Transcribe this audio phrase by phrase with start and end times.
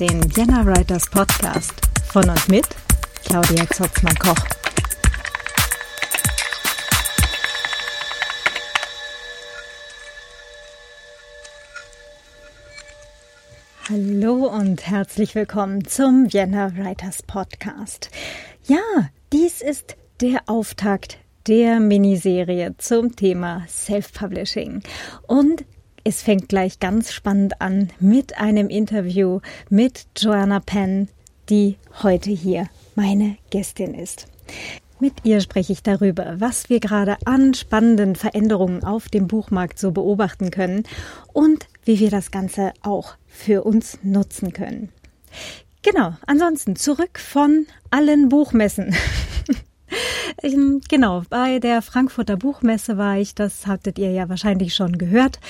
[0.00, 1.72] Den Vienna Writers Podcast
[2.12, 2.64] von und mit
[3.24, 4.36] Claudia Zotzmann-Koch.
[13.90, 18.10] Hallo und herzlich willkommen zum Vienna Writers Podcast.
[18.68, 18.78] Ja,
[19.32, 21.18] dies ist der Auftakt
[21.48, 24.80] der Miniserie zum Thema Self-Publishing.
[25.26, 25.64] Und
[26.04, 31.08] es fängt gleich ganz spannend an mit einem Interview mit Joanna Penn,
[31.48, 34.26] die heute hier meine Gästin ist.
[35.00, 39.92] Mit ihr spreche ich darüber, was wir gerade an spannenden Veränderungen auf dem Buchmarkt so
[39.92, 40.82] beobachten können
[41.32, 44.88] und wie wir das Ganze auch für uns nutzen können.
[45.82, 48.94] Genau, ansonsten zurück von allen Buchmessen.
[50.42, 55.40] genau, bei der Frankfurter Buchmesse war ich, das hattet ihr ja wahrscheinlich schon gehört.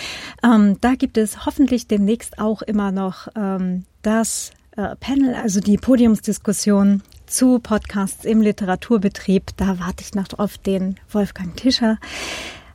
[0.42, 5.76] Ähm, da gibt es hoffentlich demnächst auch immer noch ähm, das äh, Panel, also die
[5.76, 9.56] Podiumsdiskussion zu Podcasts im Literaturbetrieb.
[9.56, 11.98] Da warte ich noch auf den Wolfgang Tischer.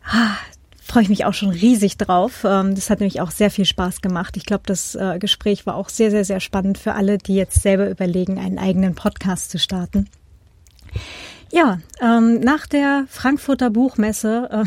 [0.06, 0.36] Ah,
[0.84, 2.44] freue ich mich auch schon riesig drauf.
[2.46, 4.38] Ähm, das hat nämlich auch sehr viel Spaß gemacht.
[4.38, 7.62] Ich glaube, das äh, Gespräch war auch sehr, sehr, sehr spannend für alle, die jetzt
[7.62, 10.08] selber überlegen, einen eigenen Podcast zu starten.
[11.54, 14.66] Ja, ähm, nach der Frankfurter Buchmesse äh,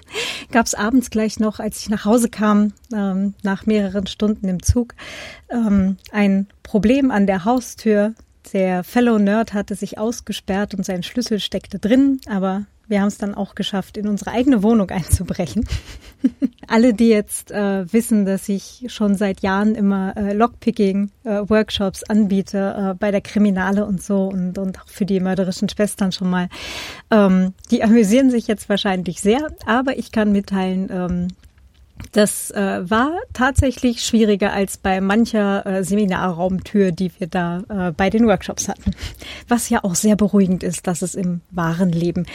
[0.50, 4.62] gab es abends gleich noch, als ich nach Hause kam, ähm, nach mehreren Stunden im
[4.62, 4.94] Zug,
[5.50, 8.14] ähm, ein Problem an der Haustür.
[8.54, 13.18] Der Fellow Nerd hatte sich ausgesperrt und sein Schlüssel steckte drin, aber wir haben es
[13.18, 15.66] dann auch geschafft, in unsere eigene Wohnung einzubrechen.
[16.68, 22.92] Alle, die jetzt äh, wissen, dass ich schon seit Jahren immer äh, Lockpicking-Workshops äh, anbiete
[22.92, 26.48] äh, bei der Kriminale und so und, und auch für die mörderischen Schwestern schon mal,
[27.10, 31.28] ähm, die amüsieren sich jetzt wahrscheinlich sehr, aber ich kann mitteilen, ähm,
[32.12, 38.10] das äh, war tatsächlich schwieriger als bei mancher äh, Seminarraumtür, die wir da äh, bei
[38.10, 38.92] den Workshops hatten.
[39.48, 42.26] Was ja auch sehr beruhigend ist, dass es im wahren Leben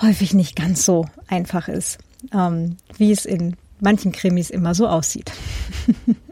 [0.00, 1.98] häufig nicht ganz so einfach ist,
[2.32, 5.32] ähm, wie es in manchen Krimis immer so aussieht.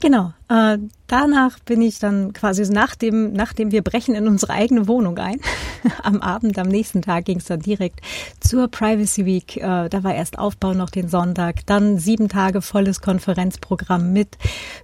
[0.00, 0.32] Genau.
[0.48, 5.40] Äh, danach bin ich dann quasi nachdem, nachdem wir brechen in unsere eigene Wohnung ein,
[6.02, 8.00] am Abend, am nächsten Tag ging es dann direkt
[8.40, 9.56] zur Privacy Week.
[9.56, 14.36] Äh, da war erst Aufbau noch den Sonntag, dann sieben Tage volles Konferenzprogramm mit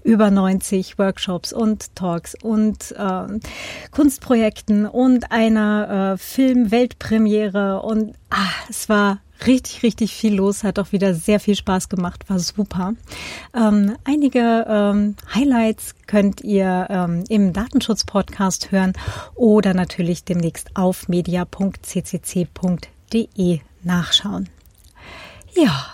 [0.03, 3.39] über 90 Workshops und Talks und äh,
[3.91, 10.93] Kunstprojekten und einer äh, Film-Weltpremiere und ah, es war richtig, richtig viel los, hat auch
[10.93, 12.95] wieder sehr viel Spaß gemacht, war super.
[13.55, 18.93] Ähm, einige ähm, Highlights könnt ihr ähm, im Datenschutz-Podcast hören
[19.35, 21.61] oder natürlich demnächst auf media.ccc.de
[23.83, 24.49] nachschauen.
[25.55, 25.87] Ja,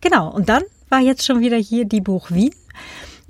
[0.00, 0.30] genau.
[0.30, 2.54] Und dann war jetzt schon wieder hier die Buch Wien.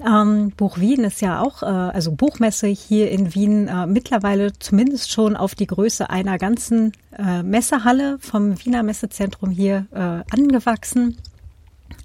[0.06, 5.10] Ähm, Buch Wien ist ja auch, äh, also Buchmesse hier in Wien, äh, mittlerweile zumindest
[5.10, 11.18] schon auf die Größe einer ganzen äh, Messehalle vom Wiener Messezentrum hier äh, angewachsen.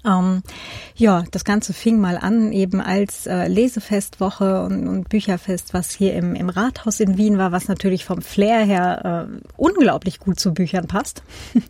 [0.06, 0.42] Ähm,
[0.94, 6.14] ja, das Ganze fing mal an eben als äh, Lesefestwoche und, und Bücherfest, was hier
[6.14, 10.54] im, im Rathaus in Wien war, was natürlich vom Flair her äh, unglaublich gut zu
[10.54, 11.22] Büchern passt.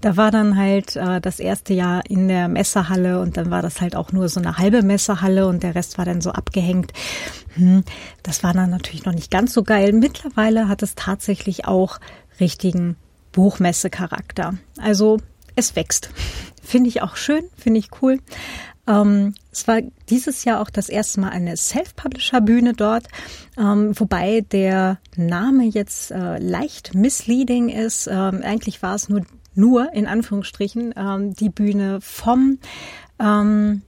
[0.00, 3.80] da war dann halt äh, das erste Jahr in der Messehalle und dann war das
[3.80, 6.92] halt auch nur so eine halbe Messehalle und der Rest war dann so abgehängt.
[7.54, 7.84] Hm,
[8.22, 9.92] das war dann natürlich noch nicht ganz so geil.
[9.92, 12.00] Mittlerweile hat es tatsächlich auch
[12.40, 12.96] richtigen
[13.32, 14.54] Buchmesse-Charakter.
[14.80, 15.18] Also
[15.56, 16.10] es wächst.
[16.64, 18.18] Finde ich auch schön, finde ich cool.
[18.86, 19.80] Ähm, es war
[20.10, 23.06] dieses Jahr auch das erste Mal eine Self-Publisher-Bühne dort,
[23.56, 28.08] ähm, wobei der Name jetzt äh, leicht misleading ist.
[28.08, 29.22] Ähm, eigentlich war es nur,
[29.54, 32.58] nur in Anführungsstrichen ähm, die Bühne vom
[33.18, 33.82] ähm,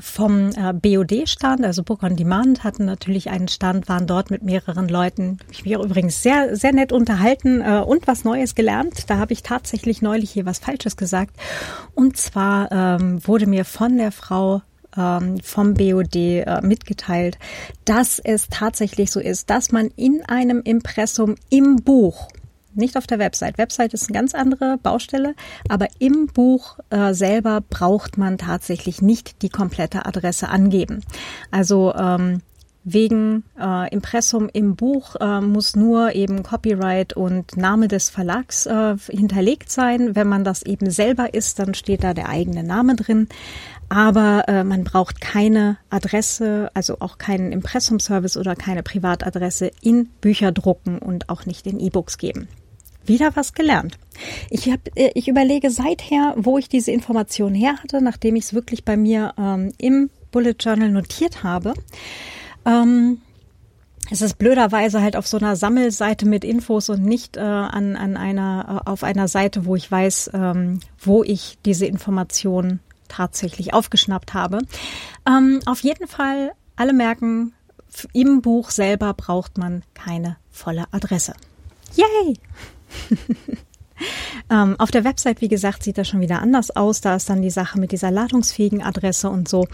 [0.00, 4.88] vom äh, BOD-Stand, also Book on Demand, hatten natürlich einen Stand, waren dort mit mehreren
[4.88, 5.38] Leuten.
[5.50, 9.08] Ich bin übrigens sehr, sehr nett unterhalten äh, und was Neues gelernt.
[9.08, 11.36] Da habe ich tatsächlich neulich hier was Falsches gesagt.
[11.94, 14.62] Und zwar ähm, wurde mir von der Frau
[14.96, 17.38] ähm, vom BOD äh, mitgeteilt,
[17.84, 22.28] dass es tatsächlich so ist, dass man in einem Impressum im Buch
[22.76, 23.58] nicht auf der Website.
[23.58, 25.34] Website ist eine ganz andere Baustelle,
[25.68, 31.02] aber im Buch äh, selber braucht man tatsächlich nicht die komplette Adresse angeben.
[31.50, 32.42] Also ähm,
[32.88, 38.96] wegen äh, Impressum im Buch äh, muss nur eben Copyright und Name des Verlags äh,
[39.10, 40.14] hinterlegt sein.
[40.14, 43.28] Wenn man das eben selber ist, dann steht da der eigene Name drin.
[43.88, 50.52] Aber äh, man braucht keine Adresse, also auch keinen Impressumservice oder keine Privatadresse in Bücher
[50.52, 52.46] drucken und auch nicht in E-Books geben
[53.08, 53.98] wieder was gelernt.
[54.50, 58.54] Ich, hab, äh, ich überlege seither, wo ich diese Information her hatte, nachdem ich es
[58.54, 61.74] wirklich bei mir ähm, im Bullet Journal notiert habe.
[62.64, 63.18] Ähm,
[64.10, 68.16] es ist blöderweise halt auf so einer Sammelseite mit Infos und nicht äh, an, an
[68.16, 74.34] einer, äh, auf einer Seite, wo ich weiß, ähm, wo ich diese Informationen tatsächlich aufgeschnappt
[74.34, 74.58] habe.
[75.26, 77.52] Ähm, auf jeden Fall alle merken,
[78.12, 81.34] im Buch selber braucht man keine volle Adresse.
[81.94, 82.34] Yay!
[84.50, 87.00] ähm, auf der Website, wie gesagt, sieht das schon wieder anders aus.
[87.00, 89.66] Da ist dann die Sache mit dieser ladungsfähigen Adresse und so.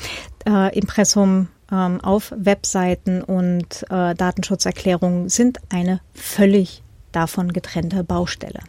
[0.46, 6.82] Äh, Impressum ähm, auf Webseiten und äh, Datenschutzerklärungen sind eine völlig
[7.12, 8.60] davon getrennte Baustelle.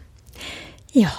[0.92, 1.12] Ja,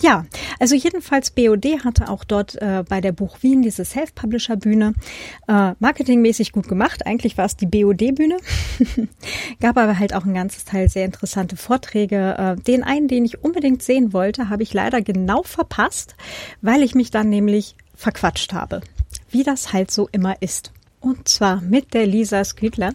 [0.00, 0.26] ja,
[0.58, 4.94] also jedenfalls BOD hatte auch dort äh, bei der Buch Wien diese Self-Publisher-Bühne
[5.48, 7.06] äh, marketingmäßig gut gemacht.
[7.06, 8.38] Eigentlich war es die BOD-Bühne.
[9.60, 12.36] Gab aber halt auch ein ganzes Teil sehr interessante Vorträge.
[12.38, 16.16] Äh, den einen, den ich unbedingt sehen wollte, habe ich leider genau verpasst,
[16.60, 18.80] weil ich mich dann nämlich verquatscht habe.
[19.30, 20.72] Wie das halt so immer ist.
[21.00, 22.92] Und zwar mit der Lisa Sküdler.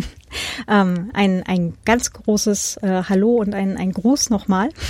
[0.68, 4.70] ähm, ein, ein ganz großes äh, Hallo und ein, ein Gruß nochmal.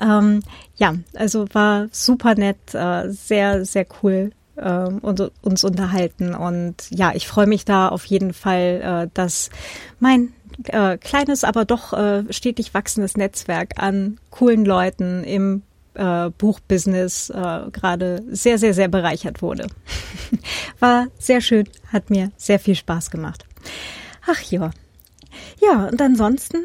[0.00, 0.42] Ähm,
[0.76, 6.34] ja, also war super nett, äh, sehr, sehr cool äh, und, uns unterhalten.
[6.34, 9.50] Und ja, ich freue mich da auf jeden Fall, äh, dass
[9.98, 10.32] mein
[10.64, 15.62] äh, kleines, aber doch äh, stetig wachsendes Netzwerk an coolen Leuten im
[15.94, 19.66] äh, Buchbusiness äh, gerade sehr, sehr, sehr bereichert wurde.
[20.80, 23.44] War sehr schön, hat mir sehr viel Spaß gemacht.
[24.26, 24.70] Ach ja.
[25.60, 26.58] Ja, und ansonsten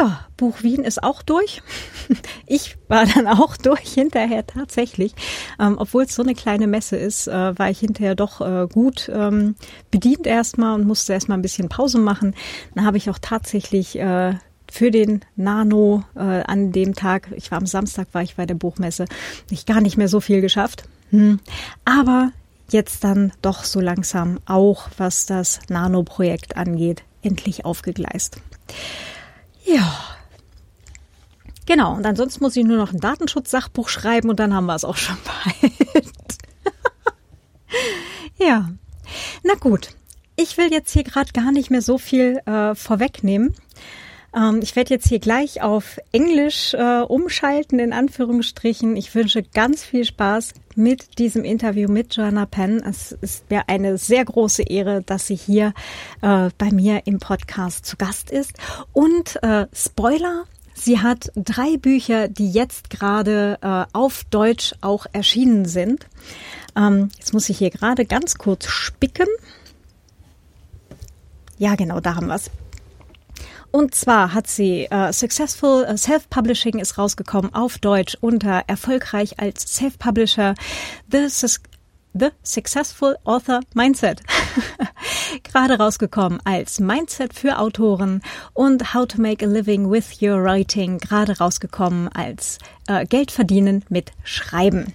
[0.00, 1.62] ja, Buch Wien ist auch durch.
[2.46, 5.14] Ich war dann auch durch hinterher tatsächlich.
[5.60, 9.08] Ähm, Obwohl es so eine kleine Messe ist, äh, war ich hinterher doch äh, gut
[9.14, 9.54] ähm,
[9.92, 12.34] bedient erstmal und musste erstmal ein bisschen Pause machen.
[12.74, 14.34] Dann habe ich auch tatsächlich äh,
[14.68, 18.56] für den Nano äh, an dem Tag, ich war am Samstag, war ich bei der
[18.56, 19.04] Buchmesse,
[19.48, 20.82] nicht gar nicht mehr so viel geschafft.
[21.10, 21.38] Hm.
[21.84, 22.32] Aber
[22.70, 28.40] jetzt dann doch so langsam auch, was das Nano-Projekt angeht, endlich aufgegleist.
[29.72, 29.98] Ja.
[31.66, 34.84] Genau, und ansonsten muss ich nur noch ein Datenschutzsachbuch schreiben und dann haben wir es
[34.84, 35.16] auch schon
[35.60, 35.72] bald.
[38.38, 38.70] ja.
[39.44, 39.90] Na gut.
[40.36, 43.54] Ich will jetzt hier gerade gar nicht mehr so viel äh, vorwegnehmen.
[44.34, 48.96] Ähm, ich werde jetzt hier gleich auf Englisch äh, umschalten, in Anführungsstrichen.
[48.96, 52.82] Ich wünsche ganz viel Spaß mit diesem Interview mit Joanna Penn.
[52.84, 55.74] Es ist mir eine sehr große Ehre, dass sie hier
[56.22, 58.52] äh, bei mir im Podcast zu Gast ist.
[58.92, 65.66] Und äh, Spoiler, Sie hat drei Bücher, die jetzt gerade äh, auf Deutsch auch erschienen
[65.66, 66.06] sind.
[66.74, 69.28] Ähm, jetzt muss ich hier gerade ganz kurz spicken.
[71.58, 72.50] Ja, genau, da haben wir es.
[73.72, 79.76] Und zwar hat sie äh, Successful äh, Self-Publishing ist rausgekommen auf Deutsch unter erfolgreich als
[79.76, 80.54] Self-Publisher
[81.10, 81.28] The,
[82.14, 84.22] The Successful Author Mindset.
[85.44, 88.22] Gerade rausgekommen als Mindset für Autoren
[88.54, 90.98] und How to Make a Living with Your Writing.
[90.98, 92.58] Gerade rausgekommen als
[92.88, 94.94] äh, Geld verdienen mit Schreiben.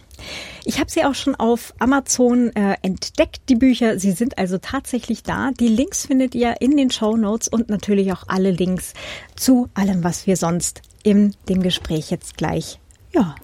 [0.63, 3.99] Ich habe sie auch schon auf Amazon äh, entdeckt, die Bücher.
[3.99, 5.51] Sie sind also tatsächlich da.
[5.51, 8.93] Die Links findet ihr in den Show Notes und natürlich auch alle Links
[9.35, 12.79] zu allem, was wir sonst in dem Gespräch jetzt gleich,
[13.13, 13.35] ja,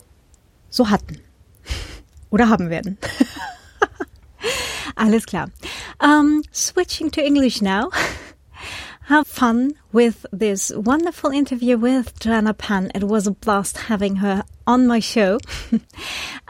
[0.69, 1.19] so hatten.
[2.31, 2.97] Oder haben werden.
[4.95, 5.49] Alles klar.
[6.01, 7.89] Um, switching to English now.
[9.11, 12.89] have fun with this wonderful interview with Joanna Pan.
[12.95, 15.37] It was a blast having her on my show.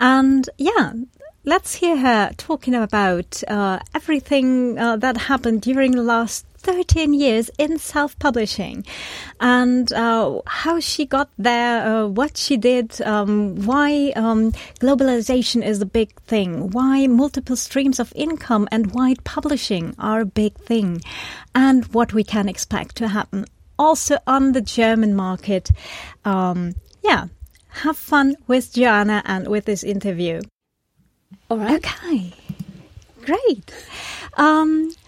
[0.02, 0.94] And yeah,
[1.46, 7.50] let's hear her talking about uh, everything uh, that happened during the last 13 years
[7.58, 8.84] in self publishing
[9.40, 15.82] and uh, how she got there, uh, what she did, um, why um, globalization is
[15.82, 21.00] a big thing, why multiple streams of income and wide publishing are a big thing,
[21.54, 23.46] and what we can expect to happen
[23.78, 25.72] also on the German market.
[26.26, 27.28] Um, yeah,
[27.72, 30.42] have fun with Joanna and with this interview.
[31.50, 31.76] All right.
[31.84, 32.34] Okay.
[33.24, 33.72] Great.
[34.36, 34.92] Um,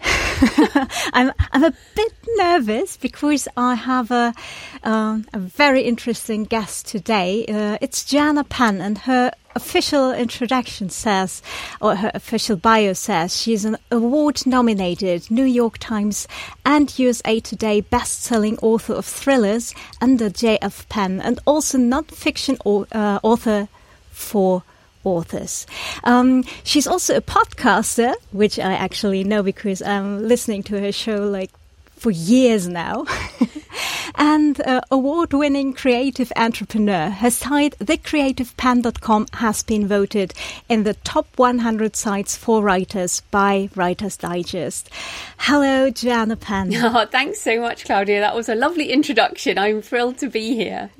[1.12, 4.34] I'm I'm a bit nervous because I have a
[4.82, 7.46] um, a very interesting guest today.
[7.46, 11.42] Uh, it's Jana Penn, and her official introduction says,
[11.80, 16.26] or her official bio says, she's an award-nominated New York Times
[16.66, 20.88] and USA Today best-selling author of thrillers under J.F.
[20.88, 23.68] Penn, and also non-fiction uh, author
[24.10, 24.64] for
[25.04, 25.66] authors.
[26.04, 31.28] Um, she's also a podcaster, which I actually know because I'm listening to her show
[31.28, 31.50] like
[31.96, 33.06] for years now.
[34.16, 37.08] and uh, award-winning creative entrepreneur.
[37.10, 40.34] Her site, thecreativepenn.com, has been voted
[40.68, 44.90] in the top 100 sites for writers by Writers Digest.
[45.38, 46.72] Hello, Joanna Penn.
[46.96, 48.20] Oh, thanks so much, Claudia.
[48.20, 49.58] That was a lovely introduction.
[49.58, 50.90] I'm thrilled to be here.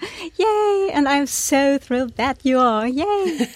[0.36, 0.90] Yay!
[0.92, 2.86] And I'm so thrilled that you are.
[2.86, 3.48] Yay!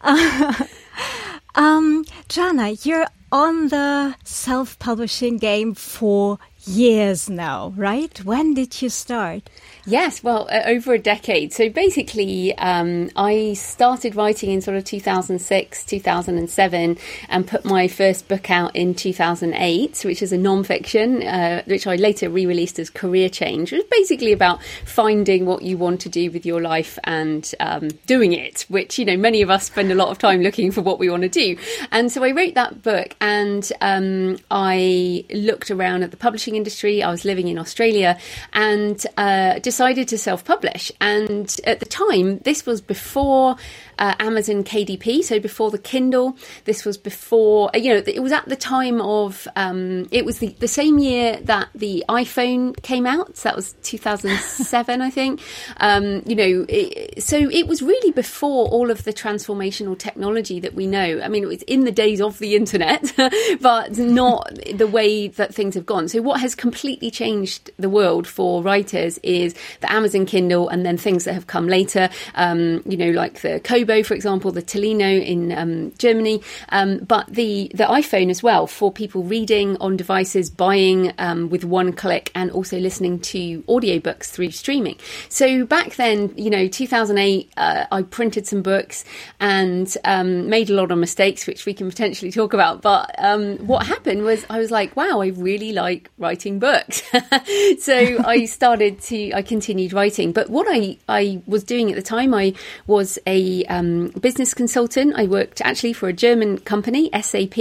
[0.00, 0.64] uh,
[1.54, 6.38] um, Jana, you're on the self-publishing game for
[6.70, 8.16] years now, right?
[8.24, 9.50] When did you start?
[9.86, 11.52] Yes, well, uh, over a decade.
[11.52, 16.98] So basically, um, I started writing in sort of 2006, 2007,
[17.28, 21.96] and put my first book out in 2008, which is a non-fiction, uh, which I
[21.96, 23.72] later re-released as Career Change.
[23.72, 27.88] It was basically about finding what you want to do with your life and um,
[28.06, 30.82] doing it, which you know many of us spend a lot of time looking for
[30.82, 31.56] what we want to do.
[31.90, 36.94] And so I wrote that book, and um, I looked around at the publishing industry.
[37.08, 38.12] I was living in Australia,
[38.52, 40.84] and uh, decided to self publish.
[41.12, 43.56] And at the time, this was before
[44.00, 46.36] uh, Amazon KDP, so before the Kindle.
[46.64, 50.38] This was before, uh, you know, it was at the time of, um, it was
[50.38, 53.36] the, the same year that the iPhone came out.
[53.36, 55.40] So that was 2007, I think.
[55.76, 60.74] Um, you know, it, so it was really before all of the transformational technology that
[60.74, 61.20] we know.
[61.22, 63.12] I mean, it was in the days of the internet,
[63.60, 66.08] but not the way that things have gone.
[66.08, 70.96] So what has completely changed the world for writers is the Amazon Kindle and then
[70.96, 75.10] things that have come later, um, you know, like the Kobo for example, the Tolino
[75.24, 80.48] in um, Germany, um, but the the iPhone as well for people reading on devices,
[80.50, 84.96] buying um, with one click, and also listening to audiobooks through streaming.
[85.28, 89.04] So back then, you know, 2008, uh, I printed some books
[89.40, 92.82] and um, made a lot of mistakes, which we can potentially talk about.
[92.82, 97.02] But um, what happened was I was like, wow, I really like writing books.
[97.80, 100.32] so I started to, I continued writing.
[100.32, 102.54] But what I, I was doing at the time, I
[102.86, 105.14] was a um, business consultant.
[105.16, 107.58] I worked actually for a German company, SAP,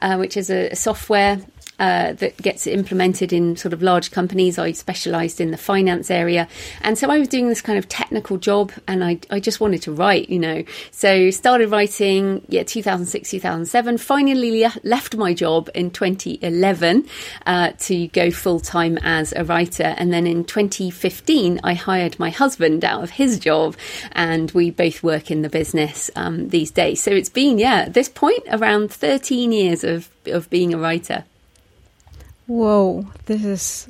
[0.00, 1.40] uh, which is a, a software
[1.78, 4.58] uh, that gets implemented in sort of large companies.
[4.58, 6.48] I specialised in the finance area,
[6.82, 9.82] and so I was doing this kind of technical job, and I I just wanted
[9.82, 10.64] to write, you know.
[10.90, 13.98] So started writing, yeah, 2006, 2007.
[13.98, 17.06] Finally le- left my job in 2011
[17.46, 22.30] uh, to go full time as a writer, and then in 2015 I hired my
[22.30, 23.76] husband out of his job,
[24.12, 27.02] and we both work in the business um, these days.
[27.02, 31.24] So it's been yeah, at this point around 13 years of of being a writer.
[32.46, 33.88] Whoa, this is,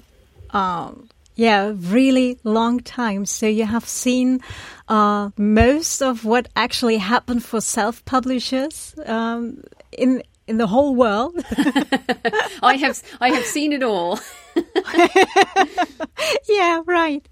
[0.50, 3.26] um, yeah, really long time.
[3.26, 4.40] So you have seen
[4.88, 11.34] uh, most of what actually happened for self-publishers um, in in the whole world.
[12.62, 14.20] I have I have seen it all.
[16.48, 17.26] yeah, right.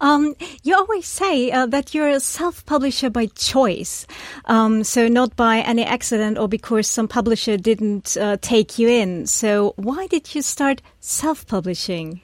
[0.00, 4.06] Um, you always say uh, that you're a self-publisher by choice,
[4.46, 9.26] um, so not by any accident or because some publisher didn't uh, take you in.
[9.26, 12.20] So why did you start self-publishing?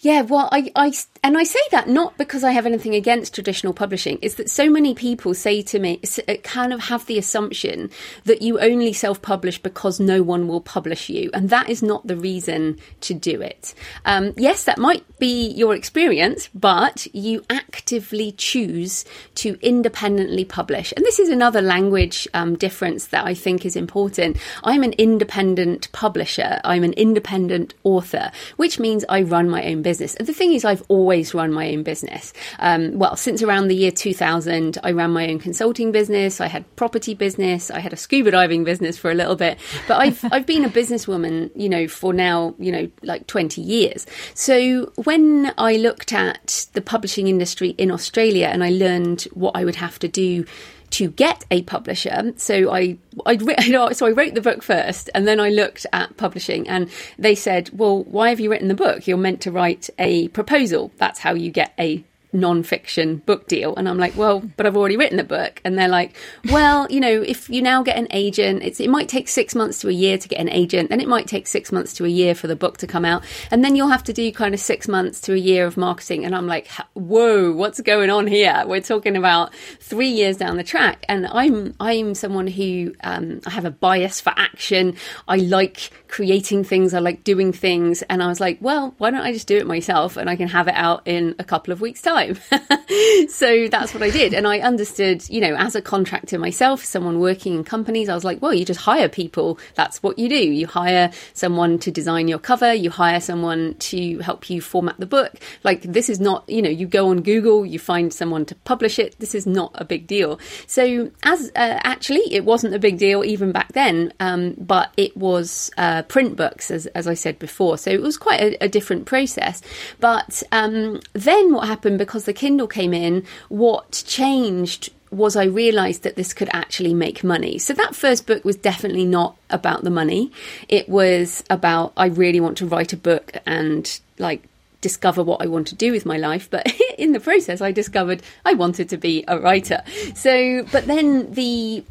[0.00, 3.72] Yeah, well, I, I, and I say that not because I have anything against traditional
[3.72, 7.90] publishing, is that so many people say to me, uh, kind of have the assumption
[8.24, 11.30] that you only self publish because no one will publish you.
[11.34, 13.74] And that is not the reason to do it.
[14.04, 19.04] Um, yes, that might be your experience, but you actively choose
[19.36, 20.92] to independently publish.
[20.96, 24.36] And this is another language um, difference that I think is important.
[24.64, 30.14] I'm an independent publisher, I'm an independent author, which means I run my own business.
[30.14, 32.32] And the thing is, I've always run my own business.
[32.58, 36.40] Um, well, since around the year 2000, I ran my own consulting business.
[36.40, 37.70] I had property business.
[37.70, 39.58] I had a scuba diving business for a little bit.
[39.86, 44.06] But I've I've been a businesswoman, you know, for now, you know, like 20 years.
[44.34, 49.64] So when I looked at the publishing industry in Australia and I learned what I
[49.64, 50.44] would have to do
[50.90, 52.32] to get a publisher.
[52.36, 55.86] So I, I, you know, so I wrote the book first, and then I looked
[55.92, 59.06] at publishing, and they said, "Well, why have you written the book?
[59.06, 60.92] You're meant to write a proposal.
[60.98, 63.74] That's how you get a non-fiction book deal.
[63.76, 65.60] And i'm like well but i've already written a book.
[65.64, 66.14] And they're like
[66.50, 69.80] well you know if you now get an agent it's it might take six months
[69.80, 70.90] to a year to get an agent.
[70.90, 73.24] And it might take six months to a year for the book to come out.
[73.50, 76.24] And then you'll have to do kind of six months to a year of marketing.
[76.24, 78.62] And i'm like whoa what's going on here?
[78.66, 81.04] We're talking about three years down the track.
[81.08, 84.96] And i'm i'm someone who um, i have a bias for action.
[85.26, 86.94] I like creating things.
[86.94, 88.02] I like doing things.
[88.02, 90.18] And i was like well why don't i just do it myself?
[90.18, 92.38] And i can have it out in a couple of weeks time time.
[93.28, 94.34] so that's what I did.
[94.34, 98.24] And I understood, you know, as a contractor myself, someone working in companies, I was
[98.24, 99.58] like, well, you just hire people.
[99.74, 100.36] That's what you do.
[100.36, 105.06] You hire someone to design your cover, you hire someone to help you format the
[105.06, 105.32] book.
[105.64, 108.98] Like, this is not, you know, you go on Google, you find someone to publish
[108.98, 109.18] it.
[109.18, 110.38] This is not a big deal.
[110.66, 115.16] So, as uh, actually, it wasn't a big deal even back then, um, but it
[115.16, 117.78] was uh, print books, as, as I said before.
[117.78, 119.62] So, it was quite a, a different process.
[120.00, 126.04] But um, then what happened because the Kindle came in, what changed was I realized
[126.04, 127.58] that this could actually make money.
[127.58, 130.32] So that first book was definitely not about the money.
[130.68, 134.42] It was about I really want to write a book and like
[134.80, 136.48] discover what I want to do with my life.
[136.50, 136.66] But
[136.98, 139.82] in the process, I discovered I wanted to be a writer.
[140.14, 141.84] So, but then the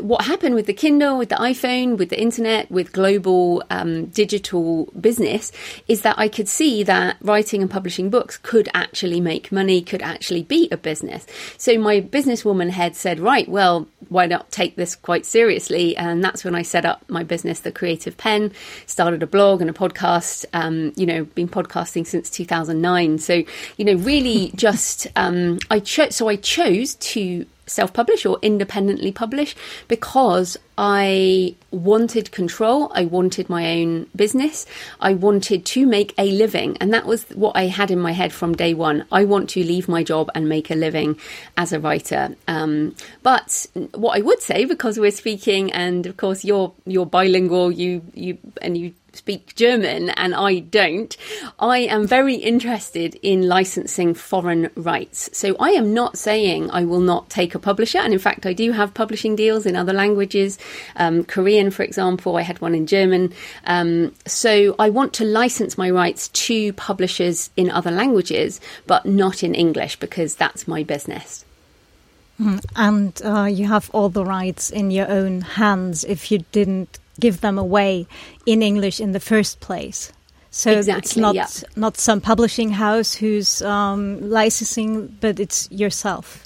[0.00, 4.86] what happened with the Kindle, with the iPhone, with the internet, with global um, digital
[4.98, 5.52] business
[5.88, 10.02] is that I could see that writing and publishing books could actually make money, could
[10.02, 11.26] actually be a business.
[11.58, 15.96] So my businesswoman head said, right, well, why not take this quite seriously?
[15.96, 18.52] And that's when I set up my business, The Creative Penn,
[18.86, 23.18] started a blog and a podcast, um, you know, been podcasting since 2009.
[23.18, 23.42] So,
[23.76, 29.12] you know, really just, um, I chose, so I chose to self publish or independently
[29.12, 29.54] publish
[29.88, 32.90] because I wanted control.
[32.94, 34.66] I wanted my own business.
[35.00, 36.76] I wanted to make a living.
[36.78, 39.04] And that was what I had in my head from day one.
[39.12, 41.18] I want to leave my job and make a living
[41.56, 42.36] as a writer.
[42.48, 47.70] Um, but what I would say, because we're speaking, and of course you're you're bilingual,
[47.70, 51.16] you you and you speak German and I don't,
[51.58, 55.30] I am very interested in licensing foreign rights.
[55.32, 57.98] So I am not saying I will not take a publisher.
[57.98, 60.58] And in fact, I do have publishing deals in other languages,
[60.96, 62.36] um, Korean, for example.
[62.36, 63.32] I had one in German.
[63.66, 69.42] Um, so I want to license my rights to publishers in other languages, but not
[69.42, 71.44] in English because that's my business.
[72.40, 72.58] Mm-hmm.
[72.76, 77.40] And uh, you have all the rights in your own hands if you didn't give
[77.40, 78.06] them away
[78.46, 80.12] in English in the first place.
[80.50, 81.48] So exactly, it's not yeah.
[81.76, 86.44] not some publishing house who's um, licensing, but it's yourself.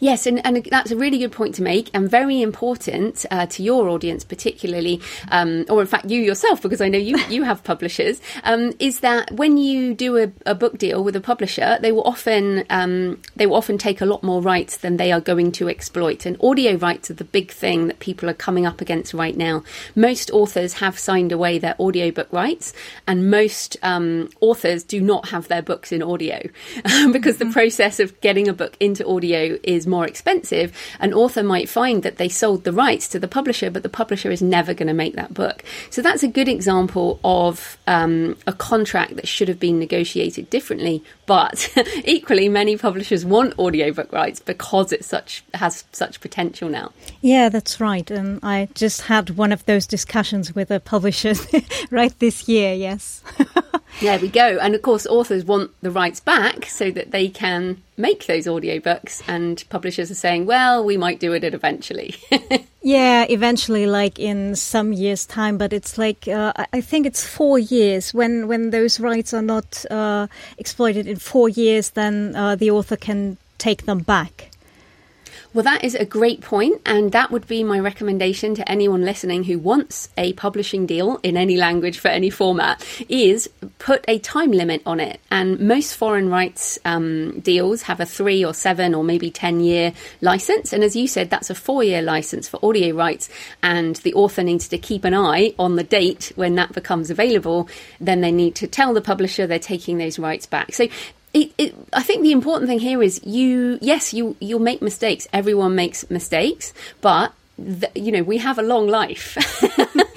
[0.00, 3.62] Yes, and, and that's a really good point to make and very important uh, to
[3.62, 7.62] your audience, particularly, um, or in fact you yourself, because I know you, you have
[7.64, 11.92] publishers, um, is that when you do a, a, book deal with a publisher, they
[11.92, 15.52] will often um, they will often take a lot more rights than they are going
[15.52, 16.26] to exploit.
[16.26, 19.62] And audio rights are the big thing that people are coming up against right now.
[19.94, 22.72] Most authors have signed away their audiobook rights,
[23.06, 26.40] and most um, authors do not have their books in audio
[27.12, 27.48] because mm-hmm.
[27.48, 32.02] the process of getting a book into audio is more expensive, an author might find
[32.02, 34.94] that they sold the rights to the publisher, but the publisher is never going to
[34.94, 35.62] make that book.
[35.90, 41.02] So that's a good example of um, a contract that should have been negotiated differently.
[41.26, 41.68] But
[42.04, 46.92] equally, many publishers want audiobook rights because it such has such potential now.
[47.20, 48.08] Yeah, that's right.
[48.10, 51.34] And I just had one of those discussions with a publisher
[51.90, 52.74] right this year.
[52.74, 53.22] Yes.
[54.00, 54.58] there we go.
[54.58, 59.22] And of course, authors want the rights back so that they can make those audiobooks.
[59.26, 62.14] And publishers are saying, well, we might do it eventually.
[62.82, 65.58] yeah, eventually, like in some years' time.
[65.58, 68.12] But it's like, uh, I think it's four years.
[68.12, 70.26] When, when those rights are not uh,
[70.58, 74.50] exploited in four years, then uh, the author can take them back.
[75.56, 79.44] Well, that is a great point, and that would be my recommendation to anyone listening
[79.44, 82.84] who wants a publishing deal in any language for any format.
[83.08, 88.04] Is put a time limit on it, and most foreign rights um, deals have a
[88.04, 91.82] three or seven or maybe ten year license, and as you said, that's a four
[91.82, 93.30] year license for audio rights,
[93.62, 97.66] and the author needs to keep an eye on the date when that becomes available.
[97.98, 100.74] Then they need to tell the publisher they're taking those rights back.
[100.74, 100.88] So
[101.36, 103.78] it, it, I think the important thing here is you.
[103.82, 105.28] Yes, you you'll make mistakes.
[105.34, 106.72] Everyone makes mistakes,
[107.02, 107.32] but
[107.94, 109.36] you know we have a long life.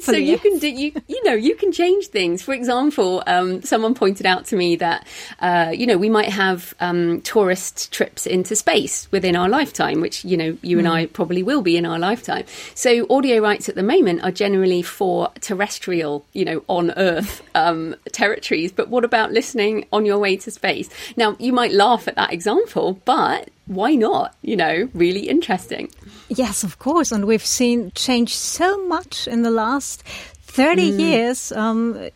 [0.00, 2.42] so you can do you you know you can change things.
[2.42, 5.06] For example, um, someone pointed out to me that
[5.40, 10.24] uh, you know we might have um, tourist trips into space within our lifetime, which
[10.24, 10.80] you know you mm.
[10.80, 10.94] and hmm.
[10.94, 12.44] I probably will be in our lifetime.
[12.74, 17.94] So audio rights at the moment are generally for terrestrial, you know, on Earth um,
[18.12, 18.72] territories.
[18.72, 20.88] But what about listening on your way to space?
[21.16, 24.34] Now you might laugh at that example, but why not?
[24.42, 25.90] You know, really interesting.
[26.28, 27.12] Yes, of course.
[27.12, 30.98] And we've seen change so much in the last 30 mm.
[30.98, 31.52] years.
[31.52, 32.10] Um,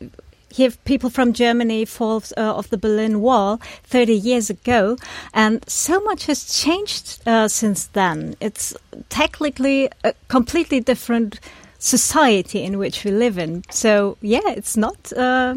[0.51, 4.97] here, people from Germany fall uh, of the Berlin Wall 30 years ago,
[5.35, 8.37] and so much has changed uh, since then.
[8.41, 8.75] It's
[9.11, 11.41] technically a completely different
[11.79, 13.65] society in which we live in.
[13.71, 15.57] So, yeah, it's not uh,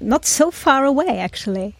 [0.00, 1.74] not so far away, actually.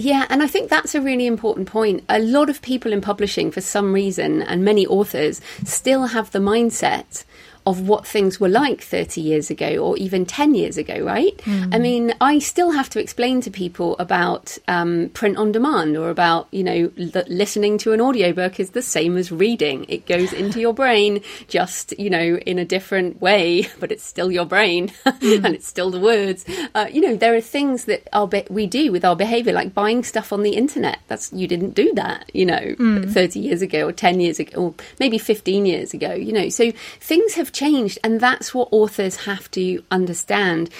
[0.00, 2.04] Yeah, and I think that's a really important point.
[2.08, 6.38] A lot of people in publishing, for some reason, and many authors, still have the
[6.38, 7.24] mindset
[7.68, 11.36] of what things were like 30 years ago or even 10 years ago, right?
[11.44, 11.74] Mm.
[11.74, 16.08] I mean, I still have to explain to people about um, print on demand or
[16.08, 19.84] about, you know, that listening to an audiobook is the same as reading.
[19.86, 24.32] It goes into your brain just, you know, in a different way, but it's still
[24.32, 25.44] your brain mm.
[25.44, 26.46] and it's still the words.
[26.74, 29.74] Uh, you know, there are things that our be- we do with our behavior, like
[29.74, 31.00] buying stuff on the internet.
[31.08, 33.12] That's, you didn't do that, you know, mm.
[33.12, 36.48] 30 years ago or 10 years ago or maybe 15 years ago, you know.
[36.48, 40.70] So things have changed, and that's what authors have to understand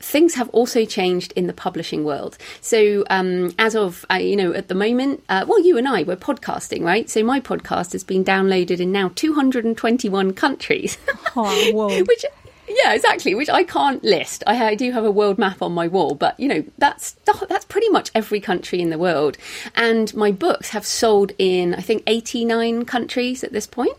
[0.00, 2.38] things have also changed in the publishing world.
[2.60, 6.02] So, um, as of uh, you know, at the moment, uh, well, you and I
[6.02, 7.08] we're podcasting, right?
[7.08, 10.98] So, my podcast has been downloaded in now 221 countries,
[11.36, 12.24] oh, which
[12.70, 13.34] yeah, exactly.
[13.34, 14.42] Which I can't list.
[14.46, 17.12] I, I, do have a world map on my wall, but you know that's
[17.48, 19.36] that's pretty much every country in the world.
[19.74, 23.96] And my books have sold in I think eighty nine countries at this point.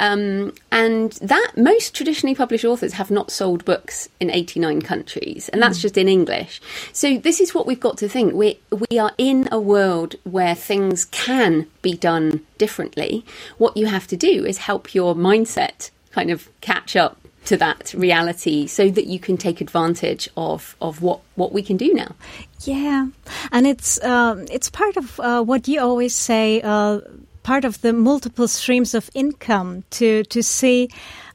[0.00, 5.62] Um, and that most traditionally published authors have not sold books in 89 countries, and
[5.62, 5.82] that's mm.
[5.82, 6.60] just in English.
[6.92, 8.34] So this is what we've got to think.
[8.34, 8.58] We
[8.90, 13.24] we are in a world where things can be done differently.
[13.58, 17.92] What you have to do is help your mindset kind of catch up to that
[17.94, 22.14] reality so that you can take advantage of of what what we can do now
[22.60, 23.06] yeah
[23.52, 27.00] and it's um, it's part of uh, what you always say uh,
[27.42, 30.88] part of the multiple streams of income to to see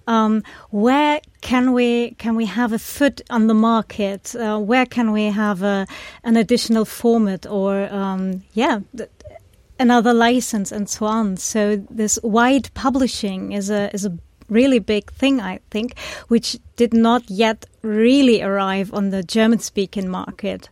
[0.08, 4.36] um, where can we can we have a foot on the market?
[4.36, 5.88] Uh, where can we have a,
[6.24, 8.80] an additional format or um, yeah,
[9.80, 11.38] another license and so on?
[11.38, 14.18] So this wide publishing is a is a
[14.50, 20.10] really big thing, I think, which did not yet really arrive on the German speaking
[20.10, 20.70] market.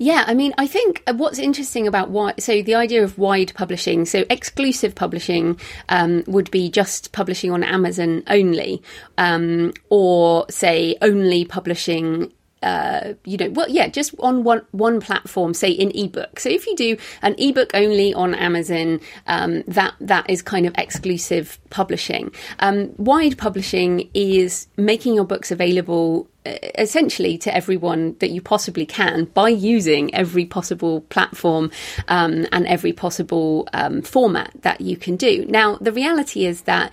[0.00, 3.52] Yeah, I mean, I think uh, what's interesting about why, so the idea of wide
[3.54, 8.80] publishing, so exclusive publishing um, would be just publishing on Amazon only,
[9.18, 15.54] um, or say only publishing uh, you know, well, yeah, just on one one platform,
[15.54, 16.40] say in ebook.
[16.40, 20.74] So if you do an ebook only on Amazon, um, that that is kind of
[20.76, 22.32] exclusive publishing.
[22.58, 28.86] Um, wide publishing is making your books available uh, essentially to everyone that you possibly
[28.86, 31.70] can by using every possible platform
[32.08, 35.44] um, and every possible um, format that you can do.
[35.46, 36.92] Now, the reality is that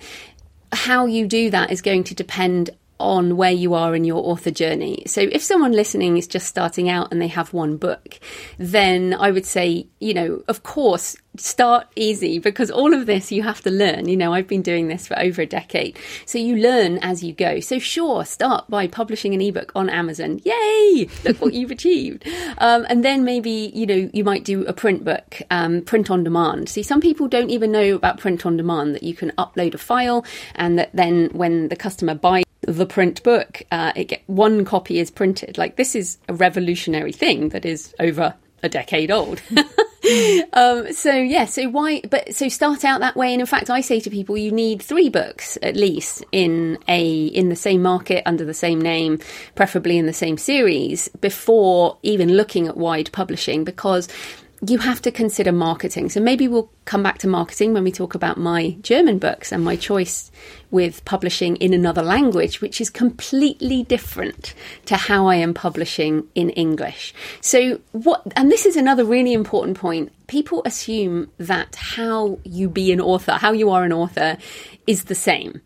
[0.72, 4.50] how you do that is going to depend on where you are in your author
[4.50, 5.02] journey.
[5.06, 8.18] So if someone listening is just starting out and they have one book,
[8.58, 13.42] then I would say, you know, of course, start easy because all of this you
[13.42, 14.08] have to learn.
[14.08, 15.98] You know, I've been doing this for over a decade.
[16.24, 17.60] So you learn as you go.
[17.60, 20.40] So sure, start by publishing an ebook on Amazon.
[20.44, 21.08] Yay!
[21.24, 22.24] Look what you've achieved.
[22.58, 26.24] Um, and then maybe, you know, you might do a print book, um, print on
[26.24, 26.68] demand.
[26.68, 29.78] See, some people don't even know about print on demand that you can upload a
[29.78, 34.64] file and that then when the customer buys the print book, uh, it get one
[34.64, 35.56] copy is printed.
[35.56, 39.40] Like this is a revolutionary thing that is over a decade old.
[40.52, 42.02] um, so yeah, so why?
[42.08, 43.32] But so start out that way.
[43.32, 47.26] And in fact, I say to people, you need three books at least in a
[47.26, 49.20] in the same market under the same name,
[49.54, 54.08] preferably in the same series, before even looking at wide publishing, because
[54.66, 56.08] you have to consider marketing.
[56.08, 59.62] So maybe we'll come back to marketing when we talk about my German books and
[59.62, 60.30] my choice
[60.70, 64.54] with publishing in another language, which is completely different
[64.86, 67.12] to how I am publishing in English.
[67.40, 70.12] So, what, and this is another really important point.
[70.26, 74.38] People assume that how you be an author, how you are an author,
[74.86, 75.60] is the same.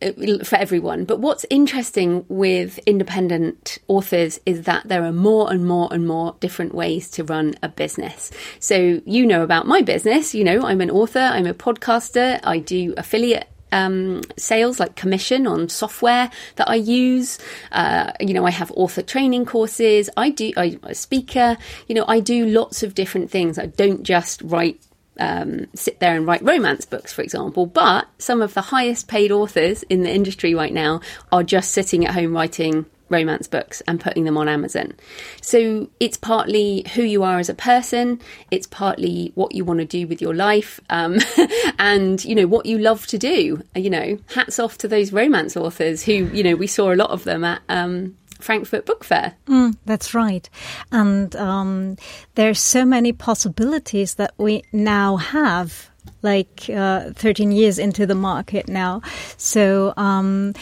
[0.00, 1.04] For everyone.
[1.04, 6.36] But what's interesting with independent authors is that there are more and more and more
[6.38, 8.30] different ways to run a business.
[8.60, 10.34] So, you know about my business.
[10.34, 15.46] You know, I'm an author, I'm a podcaster, I do affiliate um, sales like commission
[15.46, 17.38] on software that I use.
[17.72, 20.08] Uh, you know, I have author training courses.
[20.16, 21.56] I do, I'm a speaker.
[21.86, 23.58] You know, I do lots of different things.
[23.58, 24.80] I don't just write
[25.18, 27.66] um, sit there and write romance books, for example.
[27.66, 31.00] But some of the highest paid authors in the industry right now
[31.32, 34.92] are just sitting at home writing romance books and putting them on Amazon.
[35.40, 39.86] So it's partly who you are as a person, it's partly what you want to
[39.86, 41.18] do with your life, um,
[41.78, 43.62] and you know what you love to do.
[43.74, 47.10] You know, hats off to those romance authors who you know we saw a lot
[47.10, 49.34] of them at um, Frankfurt Book Fair.
[49.46, 50.48] Mm, that's right.
[50.92, 51.96] And um,
[52.34, 55.90] there's so many possibilities that we now have
[56.22, 59.02] like uh, 13 years into the market now.
[59.36, 60.54] So um,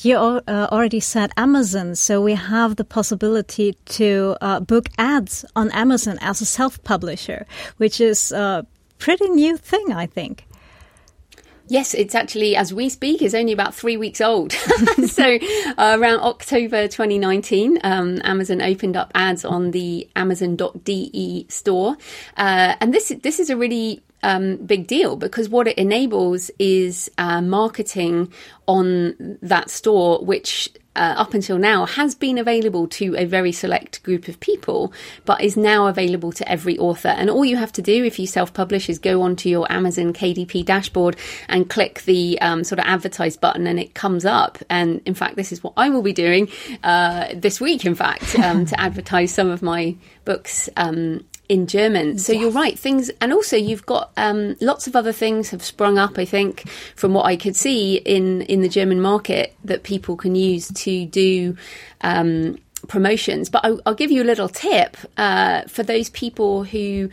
[0.00, 0.40] you uh,
[0.72, 6.40] already said Amazon, so we have the possibility to uh, book ads on Amazon as
[6.40, 8.66] a self-publisher, which is a
[8.98, 10.46] pretty new thing, I think.
[11.72, 14.52] Yes, it's actually, as we speak, is only about three weeks old.
[15.06, 15.38] so
[15.78, 21.96] uh, around October 2019, um, Amazon opened up ads on the Amazon.de store,
[22.36, 27.10] uh, and this this is a really um, big deal because what it enables is
[27.16, 28.30] uh, marketing
[28.68, 34.02] on that store, which uh, up until now has been available to a very select
[34.02, 34.92] group of people,
[35.24, 37.08] but is now available to every author.
[37.08, 40.12] And all you have to do if you self publish is go onto your Amazon
[40.12, 41.16] KDP dashboard
[41.48, 44.58] and click the um, sort of advertise button, and it comes up.
[44.68, 46.48] And in fact, this is what I will be doing
[46.82, 52.18] uh, this week, in fact, um, to advertise some of my books um, in German.
[52.18, 52.40] So yes.
[52.40, 52.78] you're right.
[52.78, 56.18] Things, and also you've got um, lots of other things have sprung up.
[56.18, 60.34] I think from what I could see in in the German market that people can
[60.34, 61.56] use to do.
[62.00, 67.10] Um, promotions but I'll, I'll, give you a little tip uh, for those people who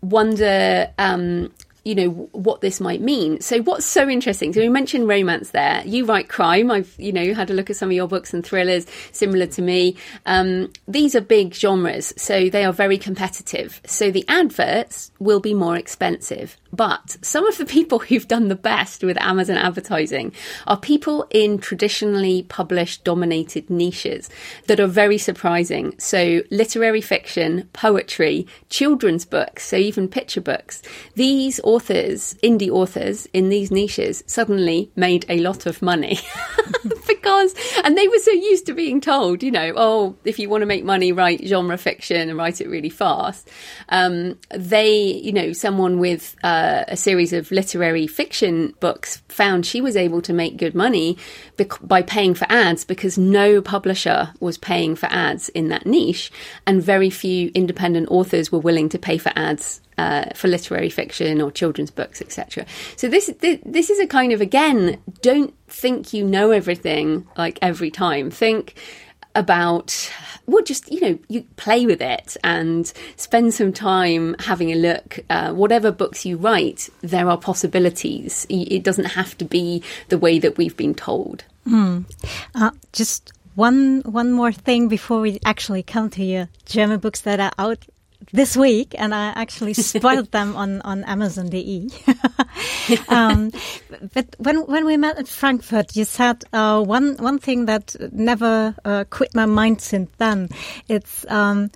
[0.00, 1.52] wonder um,
[1.84, 3.40] you know what this might mean.
[3.40, 4.52] So what's so interesting?
[4.52, 5.82] So we mentioned romance there.
[5.86, 6.70] You write crime.
[6.70, 9.62] I've you know had a look at some of your books and thrillers similar to
[9.62, 9.96] me.
[10.26, 13.80] Um, these are big genres, so they are very competitive.
[13.86, 16.56] So the adverts will be more expensive.
[16.72, 20.32] But some of the people who've done the best with Amazon advertising
[20.66, 24.28] are people in traditionally published dominated niches
[24.66, 25.94] that are very surprising.
[25.98, 30.82] So literary fiction, poetry, children's books, so even picture books.
[31.14, 36.18] These authors, indie authors in these niches suddenly made a lot of money
[37.06, 37.54] because,
[37.84, 40.66] and they were so used to being told, you know, oh, if you want to
[40.66, 43.48] make money, write genre fiction and write it really fast.
[43.88, 49.80] Um, they, you know, someone with uh, a series of literary fiction books found she
[49.80, 51.16] was able to make good money
[51.56, 56.32] bec- by paying for ads because no publisher was paying for ads in that niche
[56.66, 61.42] and very few independent authors were willing to pay for ads uh, for literary fiction
[61.42, 62.64] or children's books, etc.
[62.96, 67.90] So this, this is a kind of again, don't think you know everything like every
[67.90, 68.30] time.
[68.30, 68.74] Think
[69.36, 70.10] about
[70.46, 75.20] well just you know you play with it and spend some time having a look
[75.30, 80.40] uh, whatever books you write there are possibilities it doesn't have to be the way
[80.40, 82.04] that we've been told mm.
[82.56, 87.38] uh, just one one more thing before we actually come to your german books that
[87.38, 87.86] are out
[88.32, 91.88] this week, and I actually spoiled them on on Amazon.de.
[93.08, 93.50] um,
[94.14, 98.74] but when when we met at Frankfurt, you said uh, one one thing that never
[98.84, 100.48] uh, quit my mind since then.
[100.88, 101.70] It's um,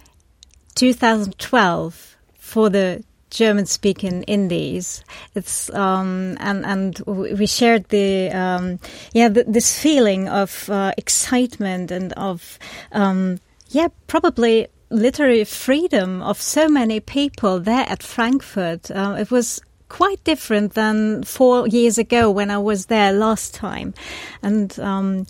[0.75, 5.05] 2012 for the German speaking indies.
[5.35, 8.79] It's um, and and we shared the um,
[9.13, 12.59] yeah the, this feeling of uh, excitement and of
[12.93, 13.41] um,
[13.71, 18.91] yeah probably literary freedom of so many people there at Frankfurt.
[18.91, 23.95] Uh, it was quite different than four years ago when I was there last time.
[24.43, 25.27] And um,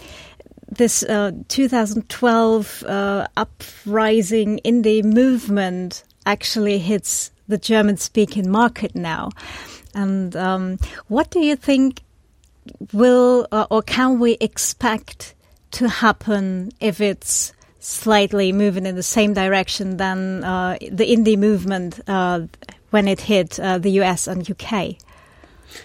[0.68, 9.30] this uh, 2012 uh, uprising indie movement actually hits the German speaking market now.
[9.94, 12.02] And um, what do you think
[12.92, 15.34] will uh, or can we expect
[15.72, 17.52] to happen if it's
[17.84, 22.40] slightly moving in the same direction than uh, the indie movement uh,
[22.90, 24.96] when it hit uh, the US and UK.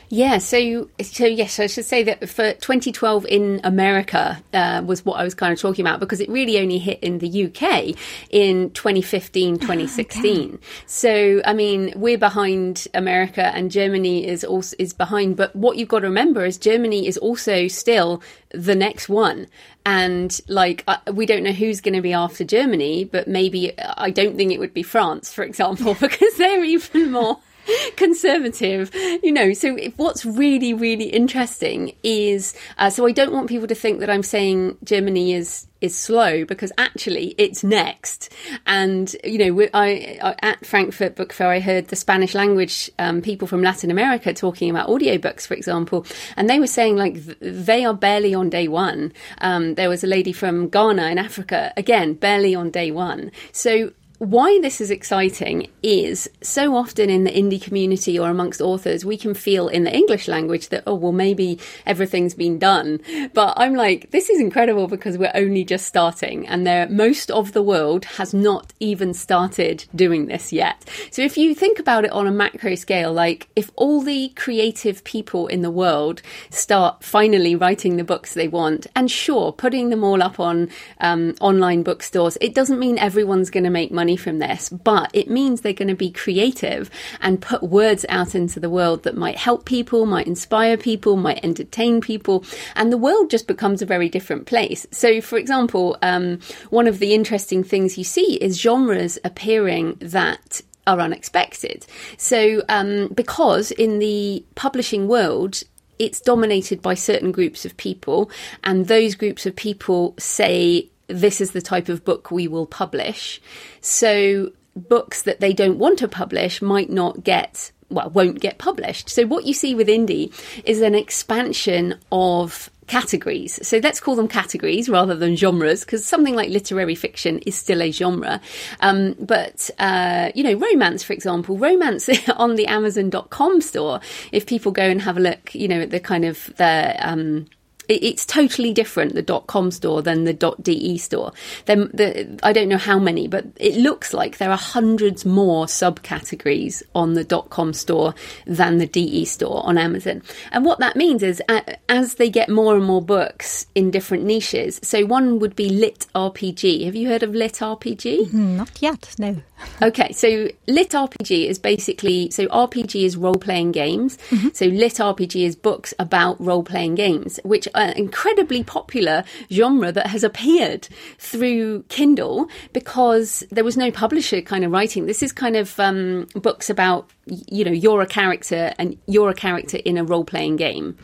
[0.09, 5.19] Yeah, so so yes, I should say that for 2012 in America uh, was what
[5.19, 7.95] I was kind of talking about because it really only hit in the UK
[8.29, 10.49] in 2015, 2016.
[10.53, 10.57] okay.
[10.85, 15.37] So I mean, we're behind America and Germany is also is behind.
[15.37, 19.47] But what you've got to remember is Germany is also still the next one.
[19.85, 24.11] And like, uh, we don't know who's going to be after Germany, but maybe I
[24.11, 27.39] don't think it would be France, for example, because they're even more
[27.95, 28.91] conservative,
[29.23, 29.53] you know.
[29.53, 34.09] So what's really, really interesting is uh, so I don't want people to think that
[34.09, 38.33] I'm saying Germany is is slow because actually it's next.
[38.65, 43.21] And you know, I, I, at Frankfurt Book Fair, I heard the Spanish language um,
[43.21, 46.05] people from Latin America talking about audiobooks, for example,
[46.35, 49.13] and they were saying like they are barely on day one.
[49.39, 53.31] Um, there was a lady from Ghana in Africa, again, barely on day one.
[53.51, 59.05] So why this is exciting is so often in the indie community or amongst authors,
[59.05, 62.99] we can feel in the English language that, oh, well, maybe everything's been done.
[63.33, 67.53] But I'm like, this is incredible because we're only just starting and there, most of
[67.53, 70.83] the world has not even started doing this yet.
[71.11, 75.03] So if you think about it on a macro scale, like if all the creative
[75.05, 80.03] people in the world start finally writing the books they want, and sure, putting them
[80.03, 84.17] all up on um, online bookstores, it doesn't mean everyone's going to make money money
[84.17, 86.89] from this, but it means they're going to be creative
[87.21, 91.43] and put words out into the world that might help people, might inspire people, might
[91.43, 92.43] entertain people,
[92.75, 94.87] and the world just becomes a very different place.
[94.91, 96.39] So, for example, um,
[96.71, 101.85] one of the interesting things you see is genres appearing that are unexpected.
[102.17, 105.61] So, um, because in the publishing world,
[105.99, 108.31] it's dominated by certain groups of people,
[108.63, 113.41] and those groups of people say this is the type of book we will publish.
[113.81, 119.09] So books that they don't want to publish might not get well won't get published.
[119.09, 120.31] So what you see with indie
[120.63, 123.65] is an expansion of categories.
[123.65, 127.81] So let's call them categories rather than genres, because something like literary fiction is still
[127.81, 128.41] a genre.
[128.81, 134.71] Um, but, uh, you know, romance, for example, romance on the Amazon.com store, if people
[134.71, 137.45] go and have a look, you know, at the kind of the, um,
[137.89, 141.31] it's totally different the dot .com store than the dot .de store.
[141.65, 145.65] Then the, I don't know how many, but it looks like there are hundreds more
[145.65, 148.13] subcategories on the dot .com store
[148.45, 150.21] than the DE store on Amazon.
[150.51, 151.41] And what that means is
[151.89, 154.79] as they get more and more books in different niches.
[154.83, 156.85] So one would be lit RPG.
[156.85, 158.27] Have you heard of lit RPG?
[158.27, 159.15] Mm-hmm, not yet.
[159.17, 159.41] No.
[159.81, 164.17] okay, so lit RPG is basically so RPG is role playing games.
[164.29, 164.49] Mm-hmm.
[164.53, 170.07] So lit RPG is books about role playing games, which an incredibly popular genre that
[170.07, 170.87] has appeared
[171.17, 175.05] through Kindle because there was no publisher kind of writing.
[175.05, 179.35] This is kind of um, books about, you know, you're a character and you're a
[179.35, 180.97] character in a role playing game.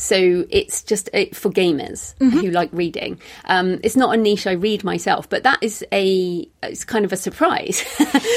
[0.00, 2.38] So it's just uh, for gamers mm-hmm.
[2.38, 3.20] who like reading.
[3.44, 7.12] Um, it's not a niche I read myself, but that is a it's kind of
[7.12, 7.84] a surprise.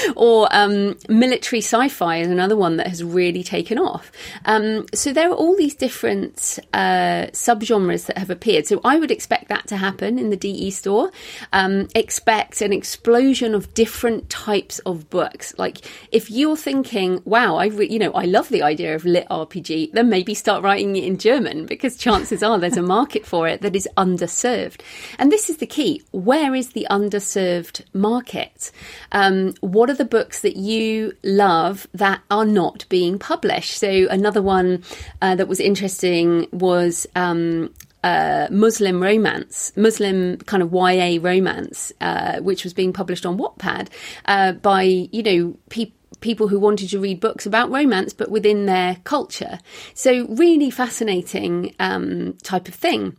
[0.18, 4.12] or um, military sci-fi is another one that has really taken off.
[4.44, 8.68] Um, so there are all these different uh, subgenres that have appeared.
[8.68, 11.12] So I would expect that to happen in the DE store.
[11.54, 15.54] Um, expect an explosion of different types of books.
[15.58, 15.78] Like
[16.12, 19.94] if you're thinking, "Wow, I re- you know I love the idea of lit RPG,"
[19.94, 23.62] then maybe start writing it in German because chances are there's a market for it
[23.62, 24.82] that is underserved.
[25.18, 26.02] And this is the key.
[26.12, 28.72] Where is the underserved market?
[29.12, 33.78] Um, what are the books that you love that are not being published?
[33.78, 34.84] So another one
[35.22, 42.40] uh, that was interesting was um, uh, Muslim romance, Muslim kind of YA romance, uh,
[42.40, 43.88] which was being published on Wattpad
[44.26, 48.66] uh, by you know people people who wanted to read books about romance, but within
[48.66, 49.60] their culture.
[49.94, 53.16] So, really fascinating um, type of thing.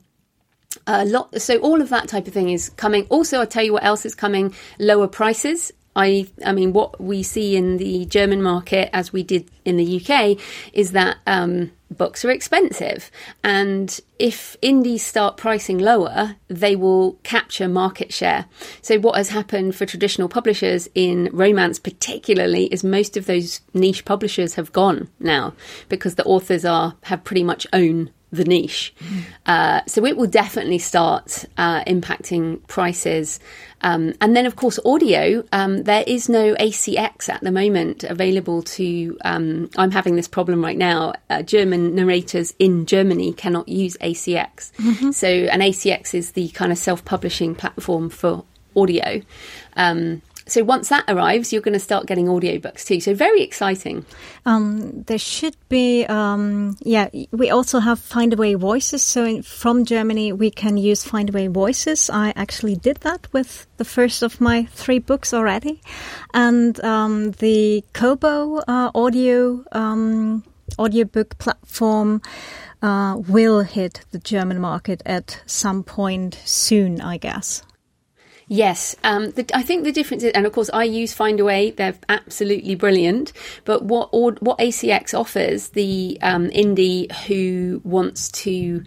[0.88, 3.06] A lot, so all of that type of thing is coming.
[3.08, 5.72] Also, I'll tell you what else is coming: lower prices.
[5.96, 10.00] I, I mean, what we see in the German market, as we did in the
[10.00, 10.38] UK,
[10.72, 13.11] is that um, books are expensive.
[13.42, 18.46] And if indies start pricing lower, they will capture market share.
[18.83, 24.04] So, what has happened for traditional publishers in romance, particularly, is most of those niche
[24.04, 25.54] publishers have gone now
[25.88, 28.94] because the authors are have pretty much own the niche.
[29.47, 33.40] Uh, so it will definitely start uh, impacting prices
[33.85, 35.44] um, and then, of course, audio.
[35.53, 39.16] Um, there is no ACX at the moment available to.
[39.25, 41.12] Um, I'm having this problem right now.
[41.29, 44.73] Uh, German narrators in Germany cannot use ACX.
[44.77, 45.11] Mm-hmm.
[45.11, 48.44] So, an ACX is the kind of self publishing platform for
[48.75, 49.20] audio.
[49.77, 53.00] Um, so once that arrives, you're going to start getting audiobooks too.
[53.00, 54.04] So very exciting.
[54.44, 59.02] Um, there should be, um, yeah, we also have Findaway Voices.
[59.02, 62.11] So in, from Germany, we can use Findaway Voices.
[62.11, 65.80] I actually did that with the first of my three books already.
[66.35, 70.44] And um, the Kobo uh, audio um,
[70.78, 72.20] audiobook platform
[72.83, 77.62] uh, will hit the German market at some point soon, I guess.
[78.46, 81.94] Yes, um, the, I think the difference is, and of course, I use Findaway; they're
[82.09, 83.33] absolutely brilliant.
[83.64, 88.85] But what what ACX offers the um, indie who wants to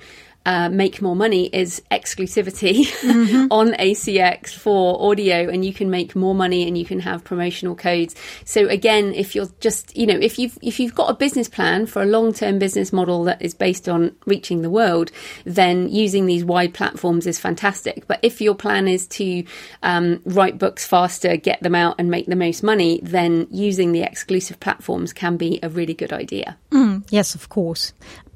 [0.47, 3.47] uh, make more money is exclusivity mm-hmm.
[3.51, 7.75] on ACX for audio, and you can make more money and you can have promotional
[7.75, 8.15] codes.
[8.45, 11.85] So again, if you're just, you know, if you've if you've got a business plan
[11.85, 15.11] for a long term business model that is based on reaching the world,
[15.43, 18.07] then using these wide platforms is fantastic.
[18.07, 19.43] But if your plan is to
[19.83, 24.03] um, write books faster, get them out, and make the most money, then using the
[24.03, 26.57] exclusive platforms can be a really good idea.
[26.71, 27.91] Mm, yes, of course.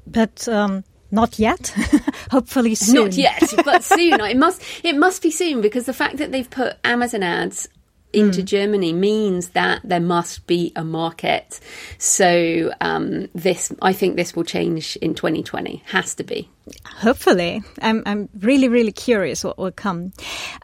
[0.06, 1.68] But um, not yet.
[2.30, 3.04] Hopefully soon.
[3.04, 4.18] Not yet, but soon.
[4.20, 4.62] it must.
[4.82, 7.68] It must be soon because the fact that they've put Amazon ads
[8.12, 8.44] into mm.
[8.44, 11.60] Germany means that there must be a market.
[11.98, 15.82] So um, this, I think, this will change in 2020.
[15.86, 16.48] Has to be.
[16.86, 18.02] Hopefully, I'm.
[18.06, 20.12] I'm really, really curious what will come.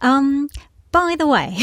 [0.00, 0.48] Um,
[0.90, 1.54] by the way,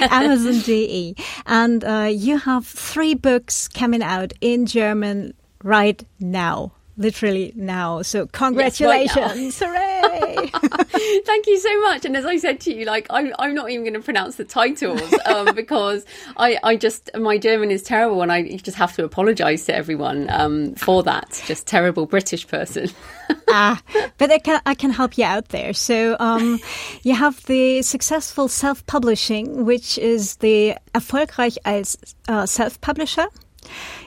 [0.10, 1.14] Amazon DE,
[1.46, 8.02] and uh, you have three books coming out in German right now literally now.
[8.02, 9.60] So congratulations.
[9.60, 10.50] Yes, right Hooray.
[11.24, 12.04] Thank you so much.
[12.04, 14.44] And as I said to you, like I'm, I'm not even going to pronounce the
[14.44, 16.04] titles um, because
[16.36, 20.28] I, I just, my German is terrible and I just have to apologize to everyone
[20.30, 21.42] um, for that.
[21.46, 22.90] Just terrible British person.
[23.48, 23.80] ah,
[24.18, 25.72] but I can, I can help you out there.
[25.72, 26.60] So um,
[27.02, 31.96] you have the successful self-publishing, which is the erfolgreich als
[32.28, 33.26] uh, self-publisher.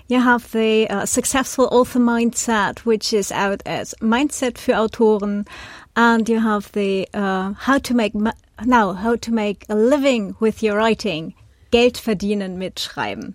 [0.07, 5.47] You have the uh, Successful Author Mindset, which is out as Mindset für Autoren.
[5.95, 10.61] And you have the uh, How to Make Now, How to Make a Living with
[10.61, 11.33] Your Writing.
[11.71, 13.33] Geld verdienen mit Schreiben.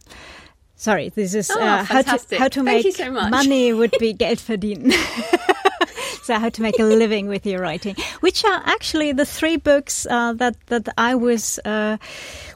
[0.76, 4.38] Sorry, this is oh, uh, how to how to make so money would be Geld
[4.38, 4.92] verdienen.
[6.22, 10.06] so how to make a living with your writing, which are actually the three books
[10.06, 11.98] uh, that that I was uh,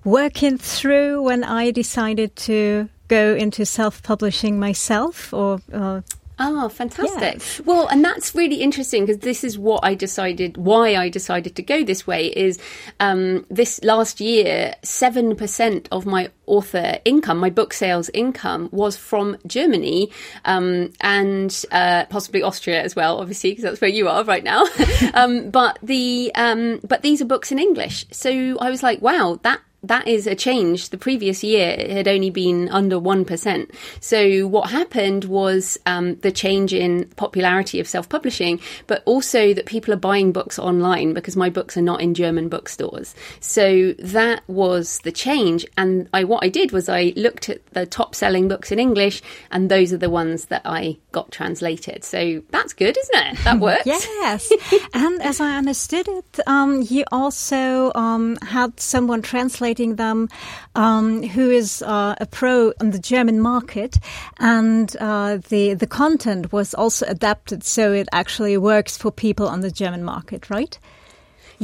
[0.05, 6.01] working through when I decided to go into self-publishing myself or uh,
[6.39, 7.35] Oh, fantastic.
[7.35, 7.61] Yes.
[7.65, 11.63] Well, and that's really interesting because this is what I decided, why I decided to
[11.63, 12.59] go this way is
[12.99, 19.37] um, this last year, 7% of my author income, my book sales income was from
[19.47, 20.11] Germany
[20.45, 24.67] um, and uh, possibly Austria as well, obviously, because that's where you are right now.
[25.15, 28.07] um, but the, um, but these are books in English.
[28.11, 30.91] So I was like, wow, that that is a change.
[30.91, 33.71] The previous year it had only been under 1%.
[34.01, 39.93] So what happened was um, the change in popularity of self-publishing, but also that people
[39.93, 43.15] are buying books online because my books are not in German bookstores.
[43.41, 45.67] So that was the change.
[45.77, 49.23] And I, what I did was I looked at the top selling books in English
[49.51, 52.05] and those are the ones that I got translated.
[52.05, 53.45] So that's good, isn't it?
[53.45, 53.87] That works.
[53.87, 54.51] yes.
[54.95, 60.29] and as I understood it, um, you also um, had someone translate them,
[60.75, 63.99] um, who is uh, a pro on the German market,
[64.39, 69.61] and uh, the the content was also adapted so it actually works for people on
[69.61, 70.79] the German market, right?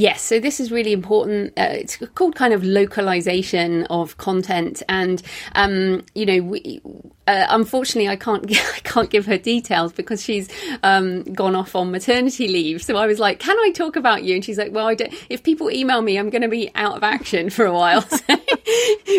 [0.01, 1.53] Yes, so this is really important.
[1.59, 5.23] Uh, it's called kind of localization of content, and
[5.55, 6.81] um, you know, we,
[7.27, 10.49] uh, unfortunately, I can't I can't give her details because she's
[10.83, 12.83] um, gone off on maternity leave.
[12.83, 14.97] So I was like, "Can I talk about you?" And she's like, "Well,
[15.29, 18.01] if people email me, I'm going to be out of action for a while."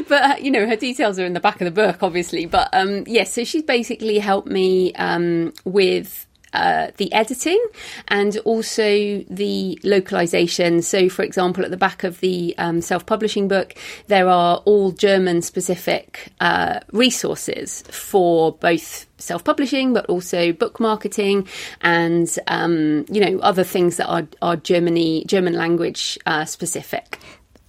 [0.10, 2.48] but uh, you know, her details are in the back of the book, obviously.
[2.48, 7.64] But um, yes, yeah, so she's basically helped me um, with uh, the editing
[8.08, 10.82] and also the localization.
[10.82, 13.76] So, for example, at the back of the um, self publishing book,
[14.08, 21.48] there are all German specific uh, resources for both self publishing, but also book marketing
[21.82, 27.20] and, um, you know, other things that are, are Germany, German language uh, specific.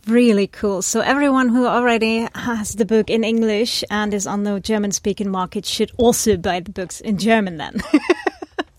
[0.09, 0.83] Really cool.
[0.83, 5.31] So everyone who already has the book in English and is on the German speaking
[5.31, 7.81] market should also buy the books in German then.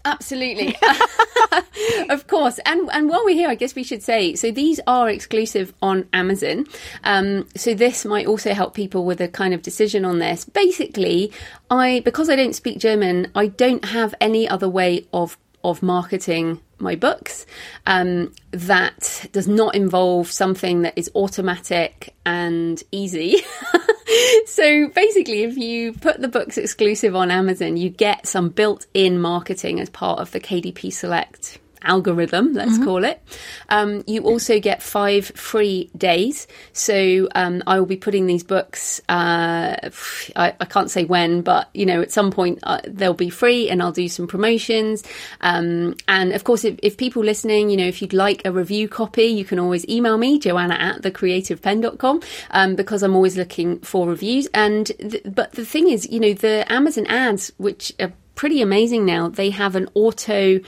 [0.06, 0.76] Absolutely.
[2.10, 2.60] of course.
[2.66, 6.08] And and while we're here, I guess we should say so these are exclusive on
[6.12, 6.66] Amazon.
[7.04, 10.45] Um, so this might also help people with a kind of decision on this.
[10.45, 11.32] Basically,
[11.70, 16.60] I because I don't speak German, I don't have any other way of of marketing
[16.80, 17.45] my books
[17.88, 23.38] um, that does not involve something that is automatic and easy.
[24.45, 29.20] so basically, if you put the books exclusive on Amazon, you get some built in
[29.20, 32.84] marketing as part of the KDP Select algorithm, let's mm-hmm.
[32.84, 33.22] call it.
[33.70, 36.48] Um, you also get five free days.
[36.74, 39.02] So um, I will be putting these books.
[39.10, 39.76] Uh,
[40.36, 43.70] I, I, can't say when, but you know, at some point uh, they'll be free,
[43.70, 45.04] and I'll do some promotions.
[45.42, 48.88] Um, and of course, if, if, people listening, you know, if you'd like a review
[48.88, 52.22] copy, you can always email me, Joanna at thecreativepenn.com,
[52.52, 54.48] um, because I'm always looking for reviews.
[54.54, 59.06] And th- but the thing is, you know, the Amazon ads, which are pretty amazing
[59.06, 60.60] now, they have an auto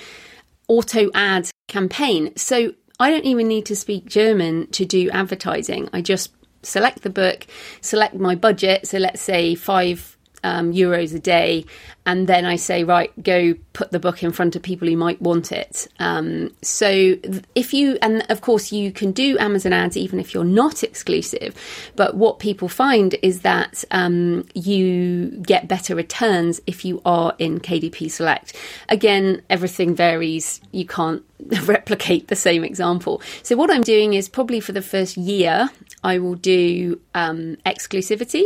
[0.68, 2.36] auto ad campaign.
[2.36, 5.90] So I don't even need to speak German to do advertising.
[5.94, 6.32] I just
[6.64, 7.46] select the book,
[7.82, 8.88] select my budget.
[8.88, 11.66] So let's say five um, euros a day,
[12.06, 15.22] and then I say, right, go put the book in front of people who might
[15.22, 15.88] want it.
[16.00, 17.16] Um, so
[17.56, 21.56] if you, and of course, you can do Amazon ads even if you're not exclusive.
[21.96, 27.60] But what people find is that um, you get better returns if you are in
[27.60, 28.56] KDP Select.
[28.90, 30.62] Again, everything varies.
[30.72, 31.24] You can't
[31.64, 33.22] replicate the same example.
[33.44, 35.70] So what I'm doing is probably for the first year,
[36.04, 38.44] I will do um, exclusivity,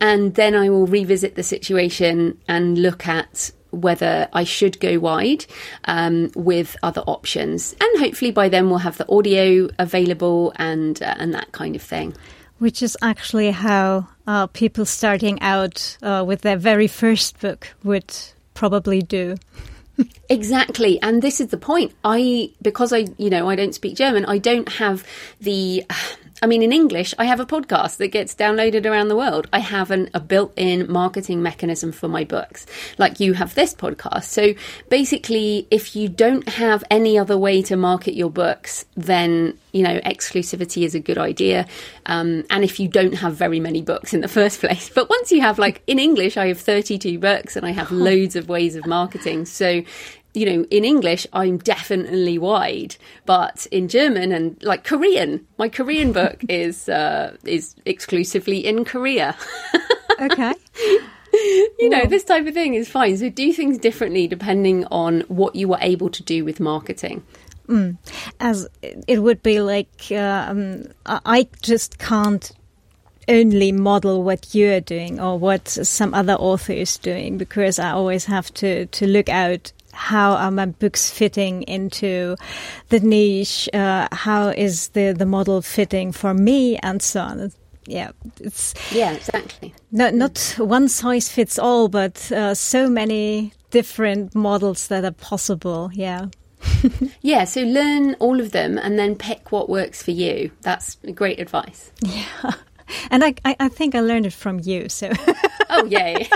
[0.00, 5.44] and then I will revisit the situation and look at whether I should go wide
[5.84, 7.74] um, with other options.
[7.80, 11.82] And hopefully by then we'll have the audio available and uh, and that kind of
[11.82, 12.14] thing.
[12.58, 18.14] Which is actually how uh, people starting out uh, with their very first book would
[18.54, 19.36] probably do.
[20.28, 24.24] Exactly and this is the point i because i you know i don't speak german
[24.26, 25.06] i don't have
[25.40, 25.84] the
[26.42, 29.48] I mean, in English, I have a podcast that gets downloaded around the world.
[29.52, 32.66] I have an, a built in marketing mechanism for my books,
[32.98, 34.24] like you have this podcast.
[34.24, 34.54] So
[34.90, 40.00] basically, if you don't have any other way to market your books, then, you know,
[40.00, 41.66] exclusivity is a good idea.
[42.06, 45.30] Um, and if you don't have very many books in the first place, but once
[45.30, 48.74] you have, like, in English, I have 32 books and I have loads of ways
[48.74, 49.44] of marketing.
[49.44, 49.82] So
[50.32, 56.12] you know, in English, I'm definitely wide, but in German and like Korean, my Korean
[56.12, 59.34] book is uh, is exclusively in Korea.
[60.20, 60.52] okay.
[61.78, 63.16] you know, this type of thing is fine.
[63.16, 67.24] So do things differently depending on what you were able to do with marketing.
[67.68, 67.98] Mm.
[68.40, 72.52] As it would be like, um, I just can't
[73.28, 78.24] only model what you're doing or what some other author is doing because I always
[78.26, 82.36] have to, to look out how are my books fitting into
[82.90, 83.68] the niche?
[83.72, 87.52] Uh, how is the, the model fitting for me and so on?
[87.86, 88.10] Yeah,
[88.40, 89.72] it's yeah, exactly.
[89.92, 95.90] Not not one size fits all, but uh, so many different models that are possible.
[95.92, 96.26] Yeah.
[97.20, 100.50] yeah, so learn all of them and then pick what works for you.
[100.62, 101.90] That's great advice.
[102.02, 102.24] Yeah.
[103.10, 104.88] And I, I, I think I learned it from you.
[104.88, 105.10] So.
[105.70, 106.28] oh, yay.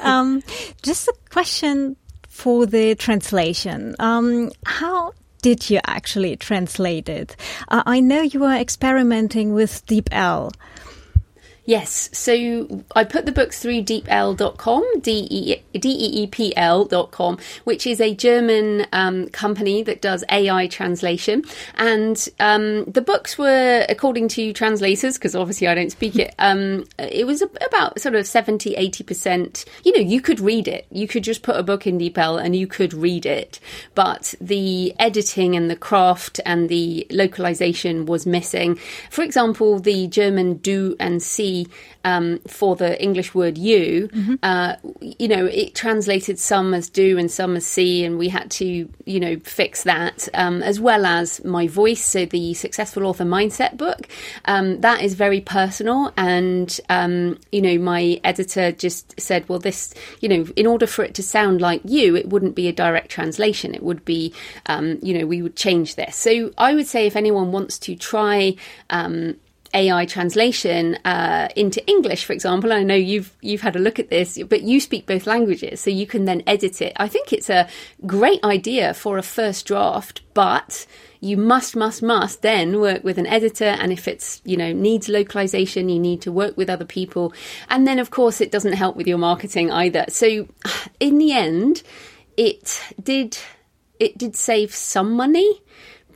[0.00, 0.40] um,
[0.82, 1.96] just a question
[2.28, 3.96] for the translation.
[3.98, 7.34] Um, how did you actually translate it?
[7.68, 10.52] Uh, I know you were experimenting with DeepL.
[11.66, 15.78] Yes, so I put the books through deepl.com, D-E-E-P-L.com,
[17.64, 21.42] which is a German um, company that does AI translation.
[21.74, 26.84] And um, the books were, according to translators, because obviously I don't speak it, um,
[26.98, 29.64] it was about sort of 70, 80%.
[29.82, 30.86] You know, you could read it.
[30.92, 33.58] You could just put a book in DeepL and you could read it.
[33.96, 38.78] But the editing and the craft and the localization was missing.
[39.10, 41.55] For example, the German du and Sie
[42.04, 44.34] um, for the English word you, mm-hmm.
[44.42, 44.74] uh,
[45.20, 48.88] you know, it translated some as du and some as Sie, and we had to,
[49.12, 52.04] you know, fix that, um, as well as my voice.
[52.04, 54.08] So the Successful Author Mindset book,
[54.44, 56.12] um, that is very personal.
[56.16, 61.04] And, um, you know, my editor just said, well, this, you know, in order for
[61.04, 63.74] it to sound like you, it wouldn't be a direct translation.
[63.74, 64.32] It would be,
[64.66, 66.16] um, you know, we would change this.
[66.16, 68.56] So I would say if anyone wants to try,
[68.90, 69.36] um,
[69.76, 72.72] AI translation uh, into English, for example.
[72.72, 75.90] I know you've you've had a look at this, but you speak both languages, so
[75.90, 76.94] you can then edit it.
[76.96, 77.68] I think it's a
[78.06, 80.86] great idea for a first draft, but
[81.20, 85.08] you must must must then work with an editor and if it's you know needs
[85.08, 87.32] localization you need to work with other people
[87.70, 90.46] and then of course it doesn't help with your marketing either so
[91.00, 91.82] in the end
[92.36, 93.38] it did
[93.98, 95.62] it did save some money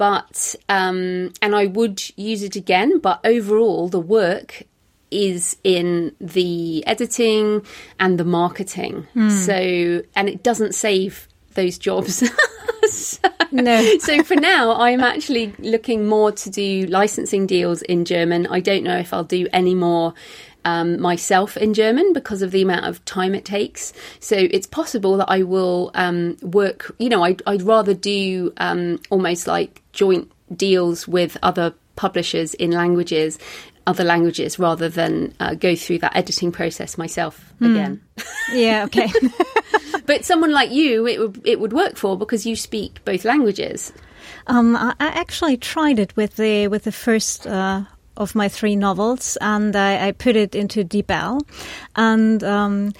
[0.01, 3.01] but um, and I would use it again.
[3.01, 4.63] But overall, the work
[5.11, 7.67] is in the editing
[7.99, 9.07] and the marketing.
[9.15, 9.31] Mm.
[9.31, 12.27] So and it doesn't save those jobs.
[12.89, 13.99] so, no.
[13.99, 18.47] so for now, I'm actually looking more to do licensing deals in German.
[18.47, 20.15] I don't know if I'll do any more
[20.65, 23.93] um, myself in German because of the amount of time it takes.
[24.21, 29.01] So it's possible that I will um, work, you know, I'd, I'd rather do um,
[29.11, 33.39] almost like joint deals with other publishers in languages
[33.87, 37.71] other languages rather than uh, go through that editing process myself mm.
[37.71, 38.01] again.
[38.53, 39.11] Yeah, okay.
[40.07, 43.93] but someone like you, it would it would work for because you speak both languages.
[44.47, 47.83] Um, I actually tried it with the with the first uh,
[48.17, 51.41] of my three novels, and I, I put it into DeepL,
[51.97, 52.93] and um,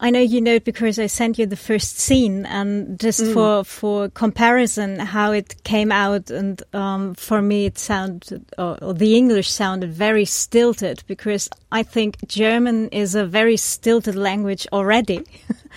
[0.00, 3.32] I know you know it because I sent you the first scene, and just mm.
[3.32, 8.92] for for comparison, how it came out, and um, for me, it sounded, or, or,
[8.92, 15.18] the English sounded very stilted because I think German is a very stilted language already,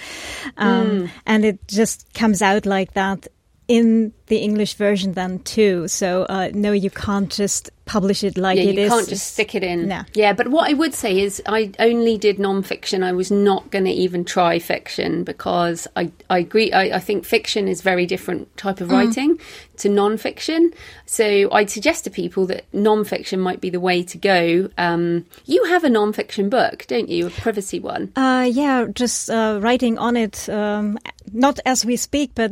[0.58, 1.10] um, mm.
[1.26, 3.28] and it just comes out like that
[3.68, 5.88] in the English version then too.
[5.88, 8.90] So uh, no, you can't just publish it like yeah, it you is.
[8.92, 9.88] can't just stick it in.
[9.88, 10.04] No.
[10.14, 13.04] Yeah, but what I would say is I only did non-fiction.
[13.04, 16.72] I was not going to even try fiction because I, I agree.
[16.72, 18.92] I, I think fiction is very different type of mm.
[18.92, 19.40] writing
[19.78, 20.72] to non-fiction.
[21.06, 24.70] So I'd suggest to people that non-fiction might be the way to go.
[24.78, 27.28] Um, you have a non-fiction book, don't you?
[27.28, 28.12] A privacy one.
[28.16, 30.48] Uh, yeah, just uh, writing on it.
[30.50, 31.00] Um,
[31.34, 32.52] not as we speak, but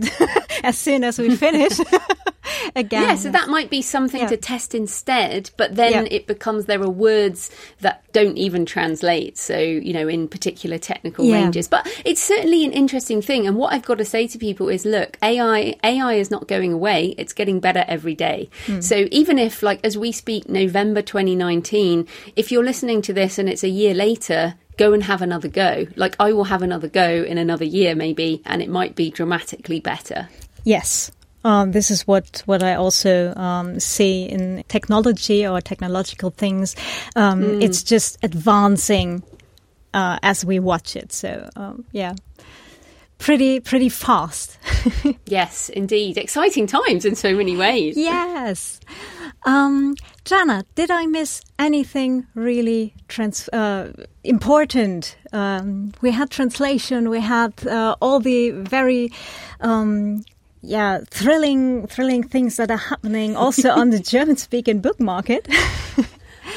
[0.64, 1.80] as soon as we finish.
[2.76, 3.04] again.
[3.04, 4.28] Yeah, so that might be something yeah.
[4.28, 6.08] to test instead, but then yeah.
[6.12, 7.52] it becomes there are words
[7.82, 9.38] that don't even translate.
[9.38, 11.44] So, you know, in particular technical yeah.
[11.44, 11.68] ranges.
[11.68, 13.48] But it's certainly an interesting thing.
[13.48, 16.74] And what I've got to say to people is look, AI AI is not going
[16.74, 17.16] away.
[17.18, 18.50] It's getting better every day.
[18.68, 18.84] Mm.
[18.84, 23.50] So even if like as we speak November 2019, if you're listening to this and
[23.50, 25.86] it's a year later, go and have another go.
[25.96, 29.80] Like I will have another go in another year maybe and it might be dramatically
[29.80, 30.30] better.
[30.64, 31.12] Yes.
[31.44, 36.76] Um, this is what what I also um, see in technology or technological things.
[37.16, 37.64] Um, mm.
[37.64, 39.22] It's just advancing
[39.94, 41.14] uh, as we watch it.
[41.14, 42.16] So um, yeah,
[43.20, 44.58] pretty pretty fast.
[45.26, 47.96] yes, indeed, exciting times in so many ways.
[47.96, 48.80] Yes.
[49.46, 53.94] Um, Jana, did I miss anything really trans- uh,
[54.24, 55.18] important?
[55.32, 59.12] Um, we had translation, we had uh, all the very
[59.62, 60.24] um,
[60.66, 65.48] yeah, thrilling, thrilling things that are happening also on the German speaking book market.
[65.98, 66.04] uh,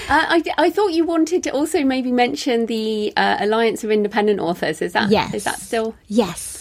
[0.09, 4.81] I, I thought you wanted to also maybe mention the uh, Alliance of Independent Authors.
[4.81, 5.35] Is that yes.
[5.35, 5.95] is that still?
[6.07, 6.58] Yes,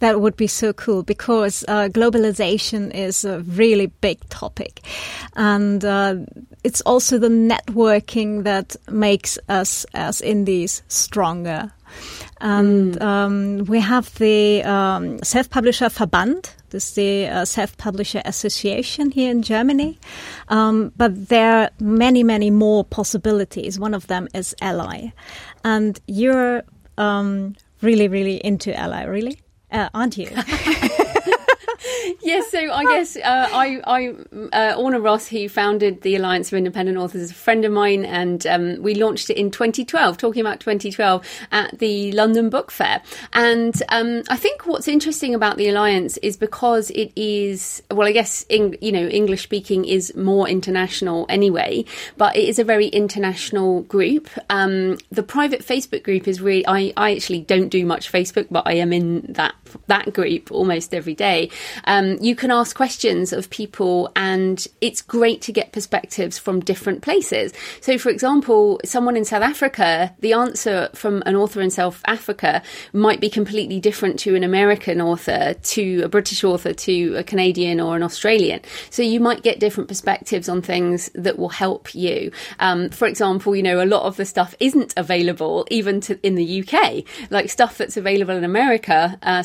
[0.00, 4.80] that would be so cool because uh, globalization is a really big topic,
[5.36, 6.16] and uh,
[6.62, 11.72] it's also the networking that makes us as indies stronger.
[12.40, 13.02] And mm.
[13.02, 19.42] um, we have the um, Self-Publisher Verband, this is the uh, Self-Publisher Association here in
[19.42, 19.96] Germany.
[20.48, 23.78] Um, but there are many, many more possibilities.
[23.78, 25.12] One of them is Ally.
[25.62, 26.64] And you're
[26.98, 29.38] um, really, really into Ally, really?
[29.74, 30.28] Uh, aren't you?
[32.22, 34.14] yes, so I guess uh, I, I
[34.52, 38.04] uh, Orna Ross, who founded the Alliance of Independent Authors, is a friend of mine,
[38.04, 40.16] and um, we launched it in 2012.
[40.16, 43.02] Talking about 2012 at the London Book Fair,
[43.32, 48.12] and um, I think what's interesting about the Alliance is because it is well, I
[48.12, 51.84] guess in, you know English speaking is more international anyway,
[52.16, 54.28] but it is a very international group.
[54.50, 58.66] Um, the private Facebook group is really I, I actually don't do much Facebook, but
[58.66, 59.54] I am in that
[59.86, 61.50] that group almost every day.
[61.84, 67.02] Um, you can ask questions of people, and it's great to get perspectives from different
[67.02, 67.52] places.
[67.80, 72.62] So, for example, someone in South Africa, the answer from an author in South Africa
[72.92, 77.80] might be completely different to an American author, to a British author, to a Canadian
[77.80, 78.60] or an Australian.
[78.90, 82.30] So, you might get different perspectives on things that will help you.
[82.60, 86.34] Um, for example, you know, a lot of the stuff isn't available even to, in
[86.34, 89.18] the UK, like stuff that's available in America.
[89.22, 89.42] Uh,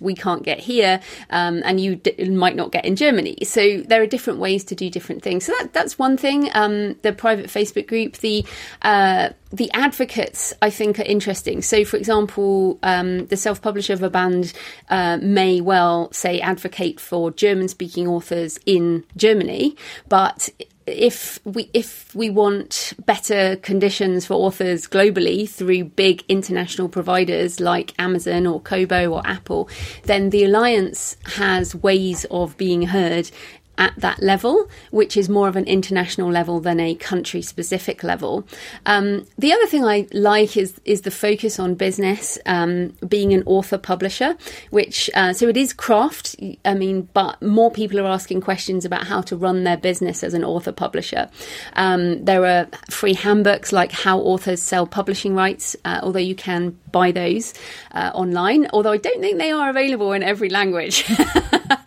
[0.00, 1.00] we can't get here.
[1.30, 3.36] Um, and you d- might not get in Germany.
[3.44, 5.44] So there are different ways to do different things.
[5.44, 6.50] So that, that's one thing.
[6.54, 8.44] Um, the private Facebook group, the
[8.82, 11.60] uh, the advocates, I think, are interesting.
[11.62, 14.54] So, for example, um, the self publisher Verband
[14.88, 19.76] uh, may well say advocate for German speaking authors in Germany,
[20.08, 20.48] but
[20.86, 27.94] if we if we want better conditions for authors globally through big international providers like
[27.98, 29.68] Amazon or Kobo or Apple,
[30.04, 33.30] then the alliance has ways of being heard
[33.78, 38.46] at that level, which is more of an international level than a country specific level.
[38.86, 43.42] Um, the other thing I like is is the focus on business, um, being an
[43.46, 44.36] author publisher,
[44.70, 46.36] which uh, so it is craft.
[46.64, 50.34] I mean, but more people are asking questions about how to run their business as
[50.34, 51.30] an author publisher.
[51.74, 56.78] Um, there are free handbooks like how authors sell publishing rights, uh, although you can
[56.90, 57.54] buy those
[57.92, 58.68] uh, online.
[58.72, 61.04] Although I don't think they are available in every language.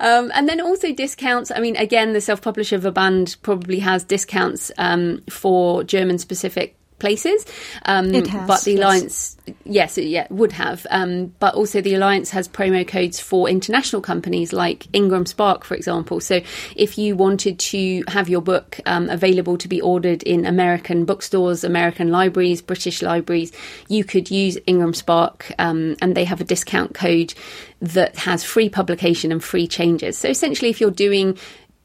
[0.00, 1.50] Um, and then also discounts.
[1.50, 7.44] I mean, again, the self publisher Verband probably has discounts um, for German specific places.
[7.84, 8.80] Um, it has, but the yes.
[8.80, 10.86] alliance, yes, it, yeah, would have.
[10.90, 15.74] Um, but also the alliance has promo codes for international companies like Ingram Spark, for
[15.74, 16.18] example.
[16.20, 16.40] So
[16.74, 21.62] if you wanted to have your book um, available to be ordered in American bookstores,
[21.62, 23.52] American libraries, British libraries,
[23.88, 27.34] you could use Ingram Spark, um, and they have a discount code
[27.82, 30.16] that has free publication and free changes.
[30.16, 31.36] So essentially, if you're doing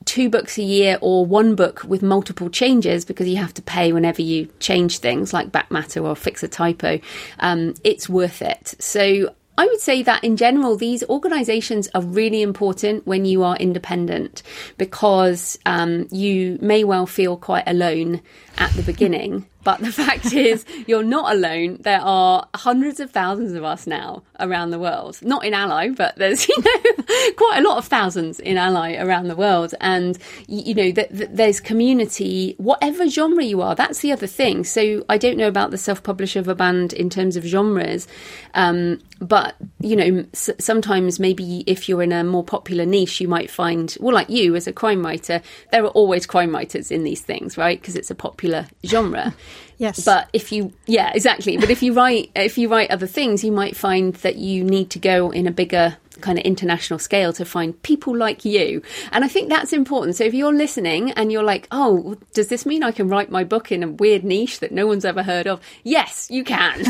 [0.10, 3.93] two books a year or one book with multiple changes because you have to pay
[3.93, 6.99] whenever you change things like back matter or fix a typo,
[7.41, 8.74] um, it's worth it.
[8.80, 13.55] So I would say that in general, these organizations are really important when you are
[13.57, 14.41] independent
[14.80, 18.22] because um, you may well feel quite alone
[18.57, 19.45] at the beginning.
[19.64, 21.78] But the fact is, you're not alone.
[21.82, 25.20] There are hundreds of thousands of us now around the world.
[25.22, 26.93] Not in Ally, but there's you know
[27.38, 29.74] quite a lot of thousands in Ally around the world.
[29.82, 33.76] And you know th- th- there's community, whatever genre you are.
[33.76, 34.64] That's the other thing.
[34.64, 38.07] So I don't know about the self-publisher band in terms of genres,
[38.53, 43.28] um, but you know s- sometimes maybe if you're in a more popular niche, you
[43.28, 45.41] might find well, like you as a crime writer,
[45.72, 47.80] there are always crime writers in these things, right?
[47.80, 49.34] Because it's a popular genre.
[49.77, 50.03] Yes.
[50.03, 51.57] But if you, yeah, exactly.
[51.57, 54.89] But if you write, if you write other things, you might find that you need
[54.91, 58.82] to go in a bigger kind of international scale to find people like you.
[59.11, 60.15] And I think that's important.
[60.15, 63.43] So if you're listening and you're like, oh, does this mean I can write my
[63.43, 65.61] book in a weird niche that no one's ever heard of?
[65.84, 66.84] Yes, you can.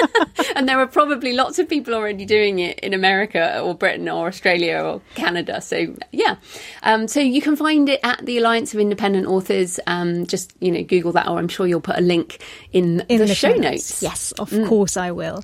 [0.56, 4.28] and there are probably lots of people already doing it in America or Britain or
[4.28, 5.60] Australia or Canada.
[5.60, 6.36] So yeah.
[6.82, 9.78] Um, so you can find it at the Alliance of Independent Authors.
[9.86, 13.18] Um, just, you know, Google that or I'm sure you'll put a link in, in
[13.18, 14.02] the, the, show notes.
[14.02, 14.68] Yes, of mm.
[14.68, 15.42] course I will.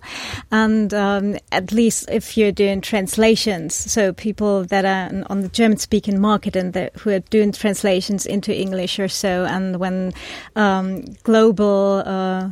[0.50, 2.80] And um, at least if you're doing
[3.28, 7.52] translations, so people that are on the German speaking market and the, who are doing
[7.52, 10.12] translations into English or so, and when
[10.56, 12.48] um, global uh,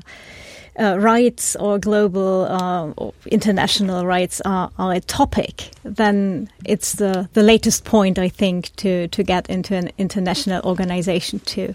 [0.78, 7.28] uh, rights or global uh, or international rights are, are, a topic, then it's the,
[7.32, 11.74] the latest point, I think, to, to get into an international organization too.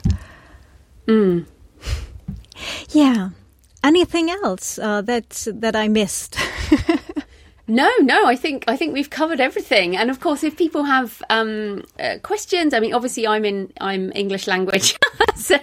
[1.08, 1.46] Mm.
[2.90, 3.30] Yeah.
[3.84, 6.38] Anything else uh, that that I missed?
[7.68, 9.96] No, no, I think I think we've covered everything.
[9.96, 14.12] And of course, if people have um, uh, questions, I mean, obviously, I'm in I'm
[14.14, 14.98] English language,
[15.36, 15.58] so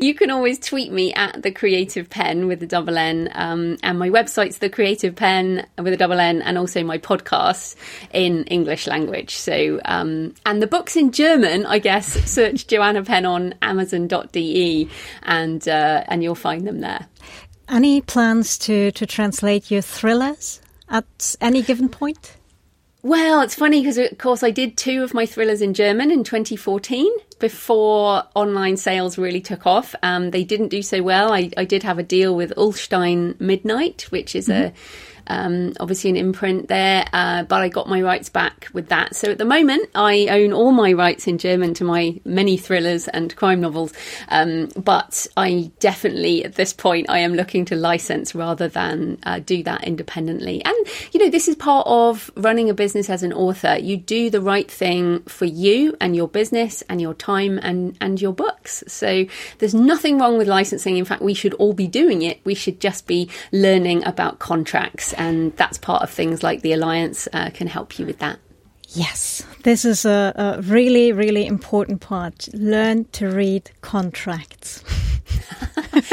[0.00, 3.98] you can always tweet me at the Creative Penn with the double N, um, and
[3.98, 7.74] my website's the Creative Penn with a double N, and also my podcast
[8.12, 9.34] in English language.
[9.34, 14.88] So, um, and the books in German, I guess, search Joanna Penn on Amazon.de,
[15.22, 17.06] and uh, and you'll find them there.
[17.66, 20.60] Any plans to to translate your thrillers?
[20.90, 22.36] At any given point?
[23.02, 26.22] Well, it's funny because, of course, I did two of my thrillers in German in
[26.22, 29.94] 2014 before online sales really took off.
[30.02, 31.32] Um, they didn't do so well.
[31.32, 34.66] I, I, did have a deal with Ullstein Midnight, which is mm-hmm.
[34.66, 34.72] a
[35.30, 39.14] um, obviously an imprint there, uh, but I got my rights back with that.
[39.14, 43.06] So at the moment, I own all my rights in German to my many thrillers
[43.06, 43.92] and crime novels.
[44.28, 49.38] Um, but I definitely, at this point, I am looking to license rather than uh,
[49.38, 50.64] do that independently.
[50.64, 50.76] And,
[51.12, 53.76] you know, this is part of running a business as an author.
[53.78, 58.20] You do the right thing for you and your business and your time and, and
[58.20, 58.82] your books.
[58.88, 59.26] So
[59.58, 60.96] there's nothing wrong with licensing.
[60.96, 62.40] In fact, we should all be doing it.
[62.44, 67.28] We should just be learning about contracts and that's part of things like the Alliance
[67.34, 68.38] uh, can help you with that.
[68.88, 72.48] Yes, this is a, a, really, really important part.
[72.54, 74.82] Learn to read contracts.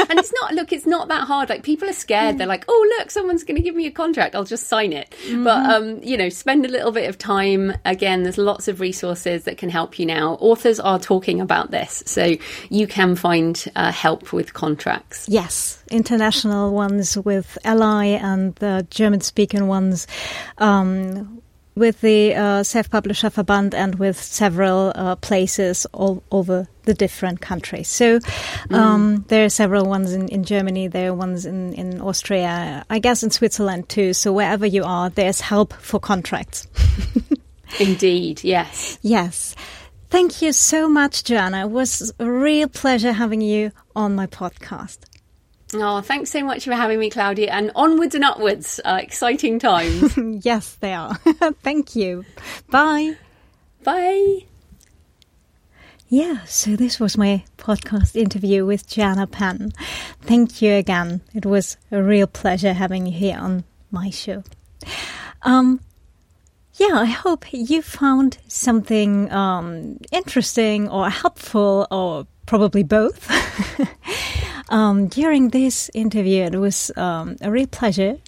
[0.10, 1.48] and it's not, look, it's not that hard.
[1.48, 2.38] Like people are scared.
[2.38, 4.34] They're like, oh, look, someone's going to give me a contract.
[4.34, 5.10] I'll just sign it.
[5.26, 5.44] Mm-hmm.
[5.44, 7.72] But, um, you know, spend a little bit of time.
[7.84, 10.34] Again, there's lots of resources that can help you now.
[10.40, 12.02] Authors are talking about this.
[12.06, 12.36] So
[12.70, 15.26] you can find uh, help with contracts.
[15.28, 20.06] Yes, international ones with Ally and the German speaking ones.
[20.58, 21.37] Um,
[21.78, 27.88] with the uh, Self-Publisher Verband and with several uh, places all over the different countries.
[27.88, 28.16] So
[28.70, 29.28] um, mm.
[29.28, 33.22] there are several ones in, in Germany, there are ones in, in Austria, I guess
[33.22, 34.12] in Switzerland too.
[34.12, 36.66] So wherever you are, there's help for contracts.
[37.80, 38.98] Indeed, yes.
[39.02, 39.54] Yes.
[40.10, 41.66] Thank you so much, Joanna.
[41.66, 45.07] It was a real pleasure having you on my podcast.
[45.74, 48.80] Oh, thanks so much for having me, Claudia, and onwards and upwards.
[48.84, 50.16] Uh, exciting times.
[50.44, 51.14] yes, they are.
[51.62, 52.24] Thank you.
[52.70, 53.16] Bye.
[53.84, 54.40] Bye.
[56.08, 59.72] Yeah, so this was my podcast interview with Joanna Penn.
[60.22, 61.20] Thank you again.
[61.34, 64.42] It was a real pleasure having you here on my show.
[65.42, 65.80] Um,
[66.76, 73.30] yeah, I hope you found something um, interesting or helpful or probably both.
[74.68, 76.44] um, during this interview.
[76.44, 78.18] It was um, a real pleasure,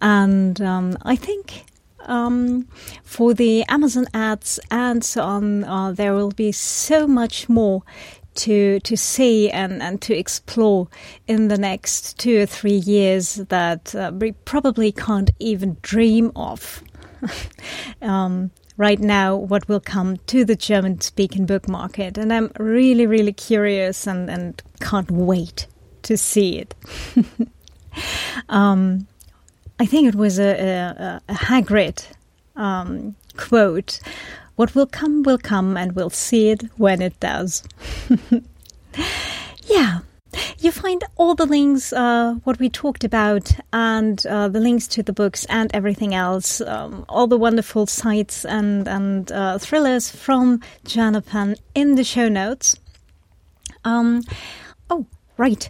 [0.00, 1.64] and um, I think
[2.06, 2.66] um,
[3.04, 7.82] for the Amazon ads and so on, uh, there will be so much more
[8.34, 10.88] to to see and, and to explore
[11.26, 16.82] in the next two or three years that uh, we probably can't even dream of.
[18.02, 22.16] um, right now what will come to the German speaking book market.
[22.16, 25.66] And I'm really, really curious and, and can't wait
[26.02, 26.74] to see it.
[28.48, 29.06] um,
[29.78, 32.06] I think it was a, a, a Hagrid
[32.56, 34.00] um, quote
[34.56, 37.62] What will come, will come, and we'll see it when it does.
[39.64, 40.00] yeah.
[40.58, 45.02] You find all the links, uh, what we talked about, and uh, the links to
[45.02, 50.62] the books and everything else, um, all the wonderful sites and, and uh, thrillers from
[50.84, 52.76] Japan in the show notes.
[53.84, 54.22] Um,
[54.88, 55.06] oh,
[55.42, 55.68] right.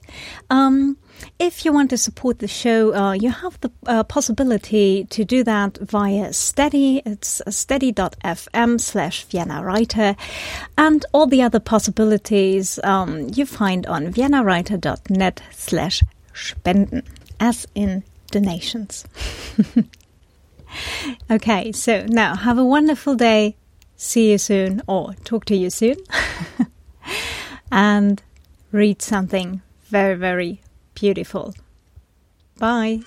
[0.50, 0.98] Um,
[1.38, 5.42] if you want to support the show, uh, you have the uh, possibility to do
[5.44, 7.00] that via Steady.
[7.06, 10.14] It's steady.fm slash Vienna Writer.
[10.76, 16.02] And all the other possibilities um, you find on viennawriter.net slash
[16.34, 17.02] spenden,
[17.40, 19.06] as in donations.
[21.30, 23.56] okay, so now have a wonderful day.
[23.96, 25.96] See you soon, or talk to you soon.
[27.72, 28.22] and
[28.72, 30.62] read something very, very
[30.94, 31.54] beautiful.
[32.58, 33.00] Bye.